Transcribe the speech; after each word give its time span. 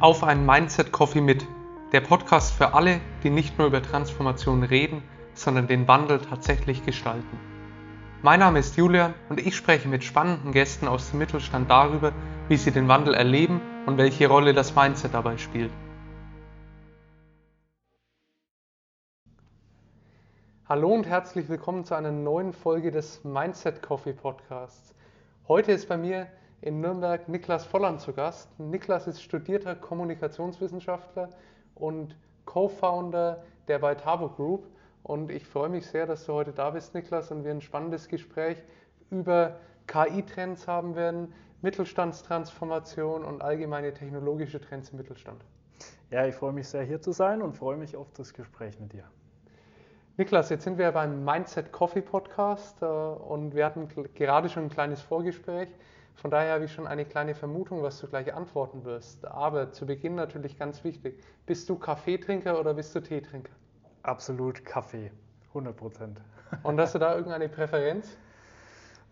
Auf 0.00 0.24
einen 0.24 0.46
Mindset 0.46 0.92
Coffee 0.92 1.20
mit, 1.20 1.46
der 1.92 2.00
Podcast 2.00 2.54
für 2.54 2.72
alle, 2.72 3.02
die 3.22 3.28
nicht 3.28 3.58
nur 3.58 3.66
über 3.66 3.82
Transformation 3.82 4.62
reden, 4.62 5.02
sondern 5.34 5.66
den 5.66 5.86
Wandel 5.88 6.18
tatsächlich 6.18 6.86
gestalten. 6.86 7.38
Mein 8.22 8.40
Name 8.40 8.60
ist 8.60 8.78
Julian 8.78 9.12
und 9.28 9.46
ich 9.46 9.54
spreche 9.54 9.88
mit 9.88 10.02
spannenden 10.02 10.52
Gästen 10.52 10.88
aus 10.88 11.10
dem 11.10 11.18
Mittelstand 11.18 11.68
darüber, 11.68 12.12
wie 12.48 12.56
sie 12.56 12.70
den 12.70 12.88
Wandel 12.88 13.12
erleben 13.12 13.60
und 13.84 13.98
welche 13.98 14.26
Rolle 14.26 14.54
das 14.54 14.74
Mindset 14.74 15.12
dabei 15.12 15.36
spielt. 15.36 15.70
Hallo 20.66 20.94
und 20.94 21.06
herzlich 21.06 21.46
willkommen 21.50 21.84
zu 21.84 21.94
einer 21.94 22.10
neuen 22.10 22.54
Folge 22.54 22.90
des 22.90 23.22
Mindset 23.22 23.82
Coffee 23.82 24.14
Podcasts. 24.14 24.94
Heute 25.46 25.72
ist 25.72 25.90
bei 25.90 25.98
mir 25.98 26.26
in 26.62 26.80
Nürnberg 26.80 27.28
Niklas 27.28 27.64
Volland 27.64 28.00
zu 28.00 28.12
Gast. 28.12 28.48
Niklas 28.58 29.06
ist 29.06 29.22
studierter 29.22 29.74
Kommunikationswissenschaftler 29.74 31.30
und 31.74 32.16
Co-Founder 32.44 33.42
der 33.68 33.78
Beitabo 33.78 34.28
Group. 34.28 34.66
Und 35.02 35.30
ich 35.30 35.46
freue 35.46 35.70
mich 35.70 35.86
sehr, 35.86 36.06
dass 36.06 36.26
du 36.26 36.34
heute 36.34 36.52
da 36.52 36.70
bist, 36.70 36.94
Niklas, 36.94 37.30
und 37.30 37.44
wir 37.44 37.50
ein 37.50 37.62
spannendes 37.62 38.08
Gespräch 38.08 38.62
über 39.10 39.56
KI-Trends 39.86 40.68
haben 40.68 40.94
werden, 40.94 41.32
Mittelstandstransformation 41.62 43.24
und 43.24 43.42
allgemeine 43.42 43.94
technologische 43.94 44.60
Trends 44.60 44.90
im 44.90 44.98
Mittelstand. 44.98 45.42
Ja, 46.10 46.26
ich 46.26 46.34
freue 46.34 46.52
mich 46.52 46.68
sehr, 46.68 46.82
hier 46.82 47.00
zu 47.00 47.12
sein 47.12 47.40
und 47.40 47.54
freue 47.54 47.76
mich 47.76 47.96
auf 47.96 48.12
das 48.12 48.34
Gespräch 48.34 48.78
mit 48.78 48.92
dir. 48.92 49.04
Niklas, 50.16 50.50
jetzt 50.50 50.64
sind 50.64 50.76
wir 50.76 50.92
beim 50.92 51.24
Mindset 51.24 51.72
Coffee 51.72 52.02
Podcast 52.02 52.82
äh, 52.82 52.84
und 52.84 53.54
wir 53.54 53.64
hatten 53.64 53.88
gerade 54.14 54.48
schon 54.50 54.64
ein 54.64 54.68
kleines 54.68 55.00
Vorgespräch. 55.00 55.68
Von 56.20 56.30
daher 56.30 56.52
habe 56.52 56.66
ich 56.66 56.72
schon 56.72 56.86
eine 56.86 57.06
kleine 57.06 57.34
Vermutung, 57.34 57.82
was 57.82 57.98
du 57.98 58.06
gleich 58.06 58.34
antworten 58.34 58.84
wirst. 58.84 59.26
Aber 59.26 59.72
zu 59.72 59.86
Beginn 59.86 60.16
natürlich 60.16 60.58
ganz 60.58 60.84
wichtig. 60.84 61.18
Bist 61.46 61.66
du 61.70 61.76
Kaffeetrinker 61.76 62.60
oder 62.60 62.74
bist 62.74 62.94
du 62.94 63.00
Teetrinker? 63.00 63.52
Absolut 64.02 64.62
Kaffee, 64.66 65.10
100 65.48 65.74
Prozent. 65.74 66.20
Und 66.62 66.78
hast 66.78 66.94
du 66.94 66.98
da 66.98 67.14
irgendeine 67.14 67.48
Präferenz? 67.48 68.18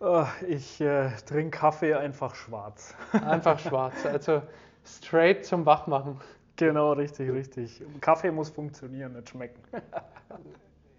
Oh, 0.01 0.27
ich 0.47 0.83
äh, 0.83 1.09
trinke 1.25 1.59
Kaffee 1.59 1.95
einfach 1.95 2.35
schwarz. 2.35 2.95
Einfach 3.13 3.59
schwarz, 3.59 4.05
also 4.05 4.43
straight 4.85 5.47
zum 5.47 5.65
Wachmachen. 5.65 6.21
Genau, 6.57 6.93
richtig, 6.93 7.31
richtig. 7.31 7.83
Kaffee 8.03 8.31
muss 8.31 8.51
funktionieren, 8.51 9.15
nicht 9.15 9.31
schmecken. 9.31 9.63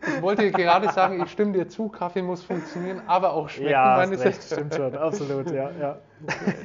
Ich 0.02 0.22
wollte 0.22 0.52
gerade 0.52 0.89
sagen, 0.92 1.22
ich 1.22 1.30
stimme 1.30 1.52
dir 1.52 1.67
zu, 1.67 1.89
Kaffee 1.89 2.22
muss 2.22 2.44
funktionieren, 2.44 3.02
aber 3.08 3.33
auch 3.33 3.50
schmecken. 3.50 3.72
Ja, 3.72 3.95
meines 3.97 4.23
recht, 4.23 4.42
stimmt 4.44 4.73
schon, 4.73 4.95
absolut, 4.95 5.52
ja, 5.52 5.72
ja. 5.80 5.97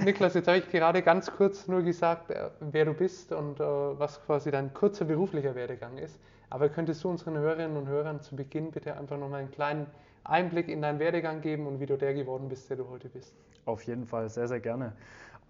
Niklas, 0.04 0.34
jetzt 0.34 0.46
habe 0.46 0.58
ich 0.58 0.70
gerade 0.70 1.02
ganz 1.02 1.30
kurz 1.30 1.66
nur 1.66 1.82
gesagt, 1.82 2.30
äh, 2.30 2.50
wer 2.60 2.84
du 2.84 2.94
bist 2.94 3.32
und 3.32 3.58
äh, 3.58 3.64
was 3.64 4.24
quasi 4.24 4.50
dein 4.50 4.72
kurzer 4.72 5.04
beruflicher 5.04 5.54
Werdegang 5.54 5.98
ist. 5.98 6.18
Aber 6.50 6.68
könntest 6.68 7.02
du 7.02 7.08
unseren 7.08 7.36
Hörerinnen 7.36 7.76
und 7.76 7.88
Hörern 7.88 8.20
zu 8.20 8.36
Beginn 8.36 8.70
bitte 8.70 8.96
einfach 8.96 9.18
nochmal 9.18 9.40
einen 9.40 9.50
kleinen 9.50 9.86
Einblick 10.22 10.68
in 10.68 10.80
deinen 10.80 11.00
Werdegang 11.00 11.40
geben 11.40 11.66
und 11.66 11.80
wie 11.80 11.86
du 11.86 11.96
der 11.96 12.14
geworden 12.14 12.48
bist, 12.48 12.70
der 12.70 12.76
du 12.76 12.88
heute 12.88 13.08
bist? 13.08 13.34
Auf 13.64 13.82
jeden 13.84 14.06
Fall, 14.06 14.28
sehr, 14.28 14.46
sehr 14.46 14.60
gerne. 14.60 14.92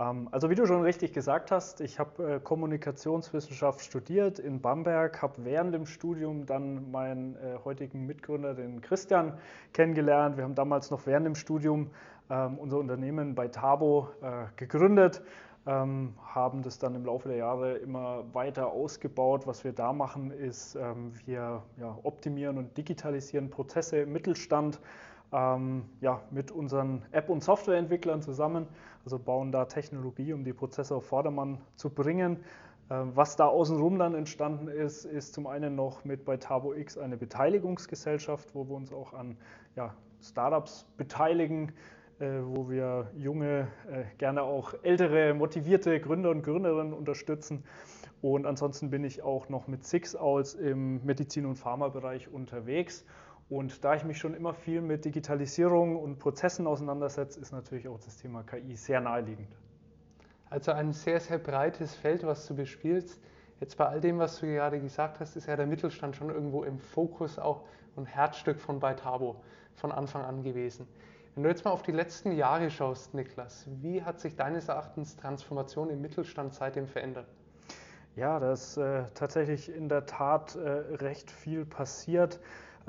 Ähm, 0.01 0.29
also 0.33 0.51
wie 0.51 0.55
du 0.55 0.67
schon 0.67 0.83
richtig 0.83 1.13
gesagt 1.13 1.51
hast, 1.51 1.81
ich 1.81 1.99
habe 1.99 2.35
äh, 2.35 2.41
Kommunikationswissenschaft 2.41 3.81
studiert 3.81 4.39
in 4.39 4.61
Bamberg, 4.61 5.23
habe 5.23 5.45
während 5.45 5.75
dem 5.75 5.87
Studium 5.87 6.47
dann 6.47 6.91
meinen 6.91 7.37
äh, 7.37 7.59
heutigen 7.65 8.07
Mitgründer, 8.07 8.55
den 8.55 8.81
Christian, 8.81 9.39
kennengelernt. 9.73 10.37
Wir 10.37 10.45
haben 10.45 10.55
damals 10.55 10.91
noch 10.91 11.07
während 11.07 11.27
dem 11.27 11.35
Studium 11.35 11.91
ähm, 12.31 12.59
unser 12.59 12.79
Unternehmen 12.79 13.35
bei 13.35 13.49
Tabo 13.49 14.09
äh, 14.21 14.47
gegründet, 14.57 15.23
ähm, 15.67 16.15
haben 16.23 16.63
das 16.63 16.79
dann 16.79 16.95
im 16.95 17.05
Laufe 17.05 17.29
der 17.29 17.39
Jahre 17.39 17.77
immer 17.77 18.25
weiter 18.35 18.73
ausgebaut. 18.73 19.47
Was 19.47 19.63
wir 19.63 19.73
da 19.73 19.93
machen, 19.93 20.31
ist, 20.31 20.77
wir 21.25 21.63
optimieren 22.03 22.59
und 22.59 22.77
digitalisieren 22.77 23.49
Prozesse 23.49 23.99
im 23.99 24.13
Mittelstand 24.13 24.79
ähm, 25.33 25.85
ja, 26.01 26.23
mit 26.31 26.51
unseren 26.51 27.03
App- 27.13 27.29
und 27.29 27.43
Softwareentwicklern 27.43 28.23
zusammen, 28.23 28.67
also 29.05 29.19
bauen 29.19 29.53
da 29.53 29.65
Technologie, 29.65 30.33
um 30.33 30.45
die 30.45 30.53
Prozesse 30.53 30.95
auf 30.95 31.07
Vordermann 31.07 31.59
zu 31.77 31.91
bringen. 31.91 32.39
Ähm, 32.91 33.13
was 33.15 33.37
da 33.37 33.47
außenrum 33.47 33.99
dann 33.99 34.15
entstanden 34.15 34.69
ist, 34.69 35.05
ist 35.05 35.35
zum 35.35 35.47
einen 35.47 35.75
noch 35.75 36.05
mit 36.05 36.25
bei 36.25 36.37
Tabo 36.37 36.75
X 36.75 36.99
eine 36.99 37.17
Beteiligungsgesellschaft, 37.17 38.55
wo 38.55 38.69
wir 38.69 38.77
uns 38.77 38.93
auch 38.93 39.15
an 39.15 39.37
ja, 39.75 39.95
Startups 40.21 40.87
beteiligen, 40.97 41.73
äh, 42.19 42.41
wo 42.43 42.69
wir 42.69 43.11
junge, 43.17 43.69
äh, 43.91 44.05
gerne 44.19 44.43
auch 44.43 44.75
ältere, 44.83 45.35
motivierte 45.35 45.99
Gründer 45.99 46.31
und 46.31 46.43
Gründerinnen 46.43 46.93
unterstützen. 46.93 47.65
Und 48.21 48.47
ansonsten 48.47 48.91
bin 48.91 49.05
ich 49.05 49.23
auch 49.23 49.49
noch 49.49 49.67
mit 49.67 49.85
Six 49.85 50.15
Owls 50.17 50.55
im 50.55 51.05
Medizin- 51.05 51.47
und 51.47 51.57
Pharmabereich 51.57 52.33
unterwegs 52.33 53.05
und 53.49 53.85
da 53.85 53.95
ich 53.95 54.05
mich 54.05 54.19
schon 54.19 54.35
immer 54.35 54.55
viel 54.55 54.81
mit 54.81 55.05
Digitalisierung 55.05 55.97
und 55.97 56.19
Prozessen 56.19 56.67
auseinandersetze, 56.67 57.41
ist 57.41 57.53
natürlich 57.53 57.89
auch 57.89 58.01
das 58.01 58.17
Thema 58.17 58.43
KI 58.43 58.75
sehr 58.77 59.01
naheliegend. 59.01 59.55
Also 60.49 60.73
ein 60.73 60.93
sehr, 60.93 61.21
sehr 61.21 61.39
breites 61.39 61.95
Feld, 61.95 62.25
was 62.25 62.47
du 62.47 62.55
bespielst. 62.55 63.21
Jetzt 63.61 63.77
bei 63.77 63.87
all 63.87 64.01
dem, 64.01 64.19
was 64.19 64.41
du 64.41 64.47
gerade 64.47 64.81
gesagt 64.81 65.21
hast, 65.21 65.37
ist 65.37 65.47
ja 65.47 65.57
der 65.57 65.67
Mittelstand 65.67 66.17
schon 66.17 66.31
irgendwo 66.31 66.65
im 66.65 66.79
Fokus 66.79 67.39
auch 67.39 67.65
ein 67.97 68.07
Herzstück 68.07 68.61
von 68.61 68.81
Beitabo 68.81 69.37
von 69.75 69.93
Anfang 69.93 70.25
an 70.25 70.43
gewesen. 70.43 70.89
Wenn 71.35 71.43
du 71.43 71.49
jetzt 71.49 71.65
mal 71.65 71.73
auf 71.73 71.83
die 71.83 71.93
letzten 71.93 72.33
Jahre 72.33 72.71
schaust, 72.71 73.13
Niklas, 73.15 73.67
wie 73.81 74.03
hat 74.03 74.21
sich 74.21 74.37
deines 74.37 74.69
Erachtens 74.69 75.17
Transformation 75.17 75.91
im 75.91 76.01
Mittelstand 76.01 76.55
seitdem 76.55 76.87
verändert? 76.87 77.27
Ja, 78.15 78.39
da 78.39 78.53
ist 78.53 78.77
äh, 78.77 79.05
tatsächlich 79.15 79.75
in 79.75 79.89
der 79.89 80.07
Tat 80.07 80.55
äh, 80.55 80.69
recht 80.69 81.33
viel 81.33 81.65
passiert. 81.65 82.39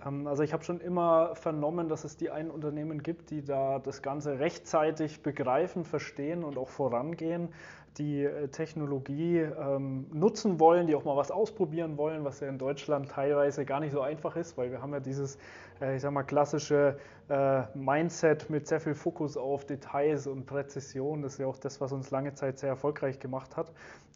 Ähm, 0.04 0.28
also 0.28 0.44
ich 0.44 0.54
habe 0.54 0.64
schon 0.64 0.80
immer 0.80 1.36
vernommen, 1.36 1.90
dass 1.90 2.04
es 2.04 2.18
die 2.18 2.30
einen 2.30 2.52
Unternehmen 2.52 3.04
gibt, 3.04 3.30
die 3.30 3.44
da 3.44 3.80
das 3.80 4.02
Ganze 4.02 4.40
rechtzeitig 4.40 5.22
begreifen, 5.22 5.86
verstehen 5.86 6.44
und 6.44 6.58
auch 6.58 6.70
vorangehen, 6.70 7.50
die 7.98 8.24
äh, 8.24 8.48
Technologie 8.50 9.40
ähm, 9.40 10.08
nutzen 10.12 10.60
wollen, 10.60 10.88
die 10.88 10.96
auch 10.96 11.06
mal 11.06 11.16
was 11.16 11.32
ausprobieren 11.32 11.98
wollen, 11.98 12.26
was 12.26 12.40
ja 12.40 12.48
in 12.48 12.58
Deutschland 12.58 13.10
teilweise 13.10 13.66
gar 13.66 13.80
nicht 13.80 13.94
so 13.94 14.02
einfach 14.02 14.36
ist, 14.36 14.58
weil 14.58 14.72
wir 14.72 14.82
haben 14.82 14.92
ja 14.94 15.00
dieses, 15.00 15.38
ich 15.82 16.02
sag 16.02 16.12
mal, 16.12 16.24
klassische 16.24 16.98
äh, 17.30 17.64
Mindset 17.74 18.50
mit 18.50 18.68
sehr 18.68 18.80
viel 18.80 18.94
Fokus 18.94 19.36
auf 19.36 19.66
Details 19.66 20.28
und 20.28 20.46
Präzision. 20.46 21.22
Das 21.22 21.34
ist 21.34 21.40
ja 21.40 21.48
auch 21.48 21.58
das, 21.58 21.82
was 21.82 21.92
uns 21.92 22.12
lange 22.12 22.34
Zeit 22.34 22.60
sehr 22.60 22.70
erfolgreich 22.70 23.20
gemacht 23.20 23.58
hat. 23.58 23.72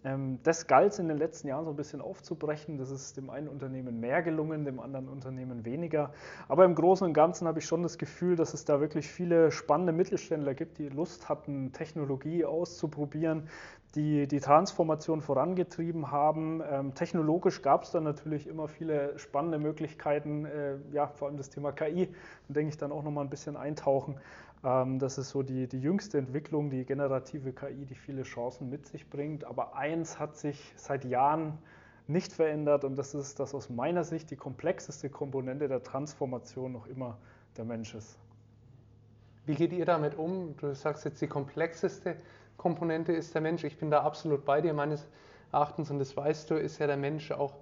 Ähm, 0.06 0.40
das 0.44 0.68
galt 0.68 0.98
in 1.00 1.08
den 1.08 1.18
letzten 1.18 1.48
Jahren 1.48 1.66
so 1.66 1.72
ein 1.72 1.76
bisschen 1.76 2.02
aufzubrechen. 2.02 2.78
Das 2.78 2.92
ist 2.92 3.18
dem 3.18 3.30
einen 3.30 3.48
Unternehmen 3.48 4.00
mehr 4.00 4.22
gelungen, 4.22 4.64
dem 4.64 4.80
anderen 4.80 5.10
Unternehmen 5.10 5.66
weniger. 5.66 6.12
Aber 6.48 6.66
im 6.66 6.76
Großen 6.76 7.06
und 7.06 7.14
Ganzen 7.14 7.48
habe 7.48 7.60
ich 7.60 7.66
schon 7.66 7.84
das 7.84 7.98
Gefühl, 7.98 8.36
dass 8.36 8.54
es 8.54 8.64
da 8.64 8.80
wirklich 8.80 9.08
viele 9.08 9.52
spannende 9.52 9.92
Mittelständler 9.92 10.54
gibt, 10.54 10.78
die 10.78 10.90
Lust 10.90 11.28
hatten, 11.28 11.74
Technologie 11.74 12.46
auszuprobieren, 12.46 13.50
die 13.96 14.28
die 14.28 14.40
Transformation 14.40 15.22
vorangetrieben 15.22 16.12
haben. 16.12 16.62
Ähm, 16.70 16.94
technologisch 16.94 17.62
gab 17.62 17.84
es 17.84 17.92
dann 17.92 18.04
natürlich 18.04 18.48
immer 18.48 18.68
viele 18.68 19.18
spannende 19.18 19.58
Möglichkeiten, 19.58 20.46
äh, 20.46 20.76
ja, 20.92 21.08
vor 21.08 21.28
allem 21.28 21.38
das 21.38 21.49
Thema 21.50 21.72
KI, 21.72 22.08
da 22.48 22.54
denke 22.54 22.70
ich 22.70 22.78
dann 22.78 22.92
auch 22.92 23.04
nochmal 23.04 23.26
ein 23.26 23.30
bisschen 23.30 23.58
eintauchen. 23.58 24.20
Ähm, 24.64 25.00
das 25.00 25.18
ist 25.18 25.30
so 25.30 25.44
die, 25.44 25.68
die 25.68 25.80
jüngste 25.80 26.18
Entwicklung, 26.18 26.70
die 26.70 26.86
generative 26.86 27.54
KI, 27.54 27.86
die 27.86 27.96
viele 27.96 28.24
Chancen 28.24 28.70
mit 28.70 28.86
sich 28.88 29.10
bringt. 29.10 29.44
Aber 29.46 29.76
eins 29.76 30.20
hat 30.20 30.38
sich 30.38 30.74
seit 30.76 31.06
Jahren 31.06 31.58
nicht 32.08 32.34
verändert 32.34 32.84
und 32.84 32.96
das 32.96 33.14
ist, 33.14 33.40
dass 33.40 33.54
aus 33.54 33.70
meiner 33.70 34.04
Sicht 34.04 34.32
die 34.32 34.36
komplexeste 34.36 35.10
Komponente 35.10 35.68
der 35.68 35.84
Transformation 35.84 36.72
noch 36.72 36.88
immer 36.88 37.18
der 37.56 37.66
Mensch 37.66 37.94
ist. 37.94 38.18
Wie 39.46 39.56
geht 39.56 39.74
ihr 39.74 39.86
damit 39.86 40.18
um? 40.18 40.56
Du 40.58 40.74
sagst 40.74 41.06
jetzt, 41.06 41.22
die 41.22 41.28
komplexeste 41.28 42.16
Komponente 42.58 43.14
ist 43.14 43.34
der 43.34 43.42
Mensch. 43.42 43.64
Ich 43.64 43.78
bin 43.78 43.90
da 43.90 44.02
absolut 44.02 44.44
bei 44.44 44.60
dir. 44.60 44.74
Meines 44.74 45.08
Erachtens, 45.52 45.90
und 45.92 46.00
das 46.00 46.16
weißt 46.16 46.50
du, 46.50 46.56
ist 46.56 46.80
ja 46.80 46.88
der 46.88 46.98
Mensch 46.98 47.32
auch 47.32 47.54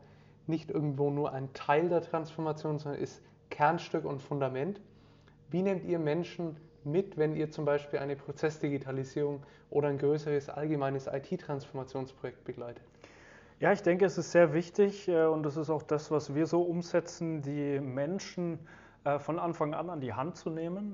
nicht 0.47 0.71
irgendwo 0.71 1.09
nur 1.09 1.33
ein 1.33 1.53
Teil 1.53 1.89
der 1.89 2.01
Transformation, 2.01 2.79
sondern 2.79 3.01
ist 3.01 3.21
Kernstück 3.49 4.05
und 4.05 4.21
Fundament. 4.21 4.81
Wie 5.49 5.61
nehmt 5.61 5.85
ihr 5.85 5.99
Menschen 5.99 6.57
mit, 6.83 7.17
wenn 7.17 7.35
ihr 7.35 7.51
zum 7.51 7.65
Beispiel 7.65 7.99
eine 7.99 8.15
Prozessdigitalisierung 8.15 9.43
oder 9.69 9.89
ein 9.89 9.97
größeres 9.97 10.49
allgemeines 10.49 11.07
IT-Transformationsprojekt 11.07 12.43
begleitet? 12.43 12.83
Ja, 13.59 13.71
ich 13.71 13.81
denke, 13.81 14.05
es 14.05 14.17
ist 14.17 14.31
sehr 14.31 14.53
wichtig 14.53 15.07
äh, 15.07 15.25
und 15.25 15.43
das 15.43 15.57
ist 15.57 15.69
auch 15.69 15.83
das, 15.83 16.11
was 16.11 16.35
wir 16.35 16.45
so 16.45 16.61
umsetzen, 16.61 17.41
die 17.41 17.79
Menschen 17.79 18.59
äh, 19.03 19.19
von 19.19 19.39
Anfang 19.39 19.73
an 19.73 19.89
an 19.89 19.99
die 19.99 20.13
Hand 20.13 20.37
zu 20.37 20.49
nehmen. 20.49 20.93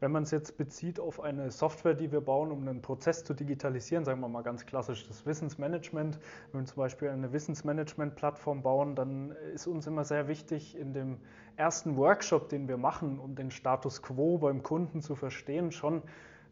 Wenn 0.00 0.12
man 0.12 0.24
es 0.24 0.30
jetzt 0.30 0.56
bezieht 0.56 0.98
auf 0.98 1.20
eine 1.20 1.50
Software, 1.50 1.94
die 1.94 2.10
wir 2.12 2.20
bauen, 2.20 2.50
um 2.50 2.66
einen 2.66 2.82
Prozess 2.82 3.24
zu 3.24 3.34
digitalisieren, 3.34 4.04
sagen 4.04 4.20
wir 4.20 4.28
mal 4.28 4.42
ganz 4.42 4.66
klassisch 4.66 5.06
das 5.06 5.24
Wissensmanagement, 5.24 6.18
wenn 6.52 6.62
wir 6.62 6.66
zum 6.66 6.76
Beispiel 6.76 7.08
eine 7.08 7.32
Wissensmanagement-Plattform 7.32 8.62
bauen, 8.62 8.94
dann 8.96 9.32
ist 9.54 9.66
uns 9.66 9.86
immer 9.86 10.04
sehr 10.04 10.28
wichtig, 10.28 10.76
in 10.76 10.92
dem 10.92 11.18
ersten 11.56 11.96
Workshop, 11.96 12.48
den 12.48 12.68
wir 12.68 12.76
machen, 12.76 13.18
um 13.18 13.34
den 13.36 13.50
Status 13.50 14.02
quo 14.02 14.38
beim 14.38 14.62
Kunden 14.62 15.00
zu 15.00 15.14
verstehen, 15.14 15.70
schon 15.70 16.02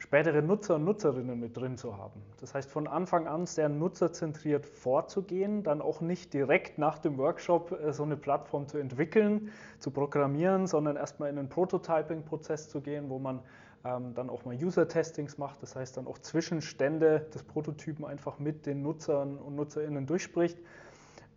spätere 0.02 0.42
Nutzer 0.42 0.74
und 0.74 0.84
Nutzerinnen 0.84 1.38
mit 1.38 1.56
drin 1.56 1.76
zu 1.76 1.96
haben. 1.96 2.20
Das 2.40 2.54
heißt, 2.54 2.68
von 2.68 2.88
Anfang 2.88 3.28
an 3.28 3.46
sehr 3.46 3.68
nutzerzentriert 3.68 4.66
vorzugehen, 4.66 5.62
dann 5.62 5.80
auch 5.80 6.00
nicht 6.00 6.34
direkt 6.34 6.76
nach 6.76 6.98
dem 6.98 7.18
Workshop 7.18 7.70
äh, 7.80 7.92
so 7.92 8.02
eine 8.02 8.16
Plattform 8.16 8.66
zu 8.66 8.78
entwickeln, 8.78 9.52
zu 9.78 9.92
programmieren, 9.92 10.66
sondern 10.66 10.96
erstmal 10.96 11.30
in 11.30 11.38
einen 11.38 11.48
Prototyping-Prozess 11.48 12.68
zu 12.68 12.80
gehen, 12.80 13.10
wo 13.10 13.20
man 13.20 13.38
ähm, 13.84 14.12
dann 14.14 14.28
auch 14.28 14.44
mal 14.44 14.56
User-Testings 14.56 15.38
macht, 15.38 15.62
das 15.62 15.76
heißt 15.76 15.96
dann 15.96 16.08
auch 16.08 16.18
Zwischenstände 16.18 17.28
des 17.32 17.44
Prototypen 17.44 18.04
einfach 18.04 18.40
mit 18.40 18.66
den 18.66 18.82
Nutzern 18.82 19.38
und 19.38 19.54
Nutzerinnen 19.54 20.06
durchspricht 20.06 20.58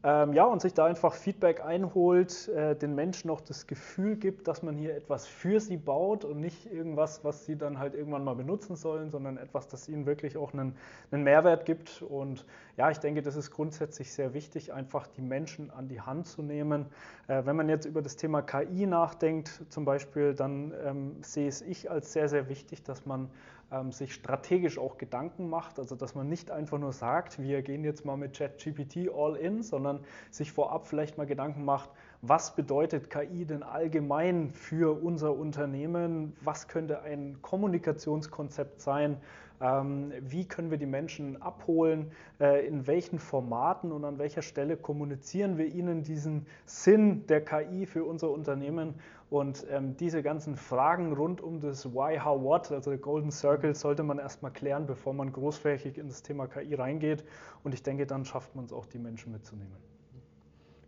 ähm, 0.07 0.33
ja, 0.33 0.45
und 0.45 0.61
sich 0.61 0.75
da 0.75 0.85
einfach 0.85 1.15
Feedback 1.15 1.65
einholt, 1.65 2.47
äh, 2.49 2.75
den 2.75 2.93
Menschen 2.93 3.31
auch 3.31 3.41
das 3.41 3.65
Gefühl 3.65 4.17
gibt, 4.17 4.47
dass 4.47 4.61
man 4.61 4.77
hier 4.77 4.95
etwas 4.95 5.25
für 5.25 5.59
sie 5.59 5.77
baut 5.77 6.23
und 6.23 6.39
nicht 6.39 6.71
irgendwas, 6.71 7.23
was 7.23 7.47
sie 7.47 7.57
dann 7.57 7.79
halt 7.79 7.95
irgendwann 7.95 8.23
mal 8.23 8.35
benutzen 8.35 8.75
sollen, 8.75 9.09
sondern 9.09 9.37
etwas, 9.37 9.67
das 9.67 9.89
ihnen 9.89 10.05
wirklich 10.05 10.37
auch 10.37 10.53
einen, 10.53 10.75
einen 11.09 11.23
Mehrwert 11.23 11.65
gibt. 11.65 12.03
Und 12.03 12.45
ja, 12.77 12.91
ich 12.91 12.99
denke, 12.99 13.23
das 13.23 13.35
ist 13.35 13.49
grundsätzlich 13.49 14.13
sehr 14.13 14.35
wichtig, 14.35 14.71
einfach 14.71 15.07
die 15.07 15.23
Menschen 15.23 15.71
an 15.71 15.87
die 15.87 16.01
Hand 16.01 16.27
zu 16.27 16.43
nehmen. 16.43 16.85
Äh, 17.27 17.41
wenn 17.45 17.55
man 17.55 17.67
jetzt 17.67 17.85
über 17.85 18.03
das 18.03 18.15
Thema 18.15 18.43
KI 18.43 18.85
nachdenkt, 18.85 19.63
zum 19.69 19.85
Beispiel, 19.85 20.35
dann 20.35 20.71
ähm, 20.85 21.15
sehe 21.23 21.47
es 21.47 21.63
ich 21.63 21.89
als 21.89 22.13
sehr, 22.13 22.29
sehr 22.29 22.47
wichtig, 22.47 22.83
dass 22.83 23.07
man 23.07 23.27
ähm, 23.71 23.91
sich 23.91 24.13
strategisch 24.13 24.77
auch 24.77 24.97
Gedanken 24.97 25.49
macht, 25.49 25.79
also 25.79 25.95
dass 25.95 26.15
man 26.15 26.27
nicht 26.27 26.51
einfach 26.51 26.77
nur 26.77 26.93
sagt, 26.93 27.41
wir 27.41 27.61
gehen 27.61 27.83
jetzt 27.83 28.05
mal 28.05 28.17
mit 28.17 28.37
ChatGPT 28.37 29.09
all 29.15 29.35
in, 29.35 29.63
sondern 29.63 29.99
sich 30.31 30.51
vorab 30.51 30.87
vielleicht 30.87 31.17
mal 31.17 31.25
Gedanken 31.25 31.65
macht, 31.65 31.89
was 32.21 32.55
bedeutet 32.55 33.09
KI 33.09 33.45
denn 33.45 33.63
allgemein 33.63 34.51
für 34.51 35.01
unser 35.03 35.35
Unternehmen, 35.35 36.35
was 36.41 36.67
könnte 36.67 37.01
ein 37.01 37.41
Kommunikationskonzept 37.41 38.81
sein, 38.81 39.17
ähm, 39.61 40.11
wie 40.19 40.45
können 40.47 40.69
wir 40.69 40.77
die 40.77 40.85
Menschen 40.85 41.41
abholen, 41.41 42.11
äh, 42.39 42.65
in 42.67 42.87
welchen 42.87 43.19
Formaten 43.19 43.91
und 43.91 44.03
an 44.03 44.17
welcher 44.17 44.41
Stelle 44.41 44.75
kommunizieren 44.75 45.57
wir 45.57 45.65
ihnen 45.65 46.03
diesen 46.03 46.45
Sinn 46.65 47.25
der 47.27 47.43
KI 47.43 47.85
für 47.85 48.03
unser 48.03 48.31
Unternehmen 48.31 48.95
und 49.29 49.65
ähm, 49.69 49.97
diese 49.97 50.21
ganzen 50.21 50.55
Fragen 50.55 51.13
rund 51.13 51.41
um 51.41 51.59
das 51.59 51.93
Why, 51.93 52.19
How, 52.19 52.41
What, 52.41 52.71
also 52.71 52.91
der 52.91 52.99
Golden 52.99 53.31
Circle, 53.31 53.73
sollte 53.73 54.03
man 54.03 54.19
erstmal 54.19 54.51
klären, 54.51 54.85
bevor 54.85 55.13
man 55.13 55.31
großflächig 55.31 55.97
in 55.97 56.07
das 56.07 56.21
Thema 56.21 56.47
KI 56.47 56.75
reingeht. 56.75 57.23
Und 57.63 57.73
ich 57.73 57.81
denke, 57.81 58.05
dann 58.05 58.23
schafft 58.23 58.55
man 58.55 58.65
es 58.65 58.73
auch, 58.73 58.85
die 58.85 58.99
Menschen 58.99 59.31
mitzunehmen. 59.31 59.75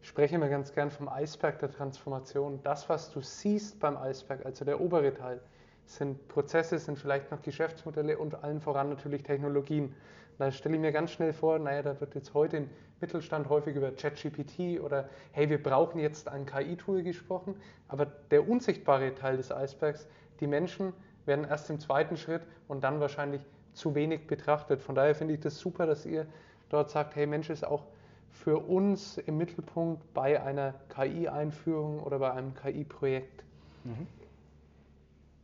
Ich 0.02 0.10
spreche 0.10 0.36
immer 0.36 0.50
ganz 0.50 0.74
gern 0.74 0.92
vom 0.92 1.10
Eisberg 1.10 1.60
der 1.60 1.72
Transformation. 1.72 2.60
Das, 2.64 2.88
was 2.88 3.12
du 3.12 3.22
siehst 3.22 3.80
beim 3.80 3.98
Eisberg, 3.98 4.46
also 4.46 4.64
der 4.64 4.80
obere 4.80 5.14
Teil, 5.14 5.42
sind 5.88 6.28
Prozesse, 6.28 6.78
sind 6.78 7.00
vielleicht 7.00 7.32
noch 7.32 7.42
Geschäftsmodelle 7.42 8.18
und 8.18 8.44
allen 8.44 8.62
voran 8.62 8.90
natürlich 8.90 9.24
Technologien. 9.24 9.96
Da 10.38 10.52
stelle 10.52 10.76
ich 10.76 10.82
mir 10.82 10.92
ganz 10.92 11.12
schnell 11.12 11.34
vor, 11.34 11.58
naja, 11.58 11.82
da 11.82 12.00
wird 12.00 12.14
jetzt 12.14 12.34
heute 12.34 12.58
im 12.58 12.70
Mittelstand 13.02 13.50
häufig 13.50 13.76
über 13.76 13.92
ChatGPT 13.92 14.82
oder 14.82 15.10
hey, 15.32 15.50
wir 15.50 15.62
brauchen 15.62 16.00
jetzt 16.00 16.28
ein 16.28 16.46
KI-Tool 16.46 17.04
gesprochen, 17.04 17.56
aber 17.88 18.06
der 18.06 18.48
unsichtbare 18.48 19.16
Teil 19.16 19.38
des 19.38 19.52
Eisbergs, 19.52 20.08
die 20.40 20.48
Menschen 20.48 20.94
werden 21.26 21.46
erst 21.46 21.70
im 21.70 21.80
zweiten 21.80 22.18
Schritt 22.18 22.42
und 22.68 22.84
dann 22.84 23.00
wahrscheinlich 23.00 23.42
zu 23.74 23.96
wenig 23.96 24.28
betrachtet. 24.28 24.82
Von 24.82 24.96
daher 24.96 25.16
finde 25.16 25.36
ich 25.36 25.40
das 25.40 25.58
super, 25.58 25.86
dass 25.86 26.06
ihr 26.06 26.26
dort 26.70 26.90
sagt, 26.90 27.16
hey, 27.16 27.26
Mensch 27.26 27.50
ist 27.50 27.66
auch 27.66 27.86
für 28.32 28.58
uns 28.58 29.18
im 29.18 29.38
Mittelpunkt 29.38 30.14
bei 30.14 30.42
einer 30.42 30.74
KI-Einführung 30.90 32.00
oder 32.00 32.20
bei 32.20 32.32
einem 32.32 32.54
KI-Projekt. 32.54 33.44
Mhm. 33.84 34.08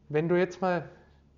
Wenn 0.09 0.27
du 0.27 0.38
jetzt 0.38 0.61
mal 0.61 0.89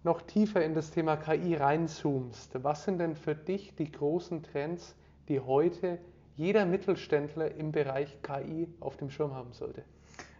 noch 0.03 0.21
tiefer 0.21 0.63
in 0.63 0.73
das 0.73 0.91
Thema 0.91 1.17
KI 1.17 1.55
reinzoomst, 1.55 2.63
was 2.63 2.83
sind 2.83 2.97
denn 2.99 3.15
für 3.15 3.35
dich 3.35 3.75
die 3.75 3.91
großen 3.91 4.43
Trends, 4.43 4.95
die 5.29 5.39
heute 5.39 5.99
jeder 6.35 6.65
Mittelständler 6.65 7.53
im 7.55 7.71
Bereich 7.71 8.21
KI 8.21 8.67
auf 8.79 8.97
dem 8.97 9.09
Schirm 9.09 9.33
haben 9.35 9.53
sollte? 9.53 9.83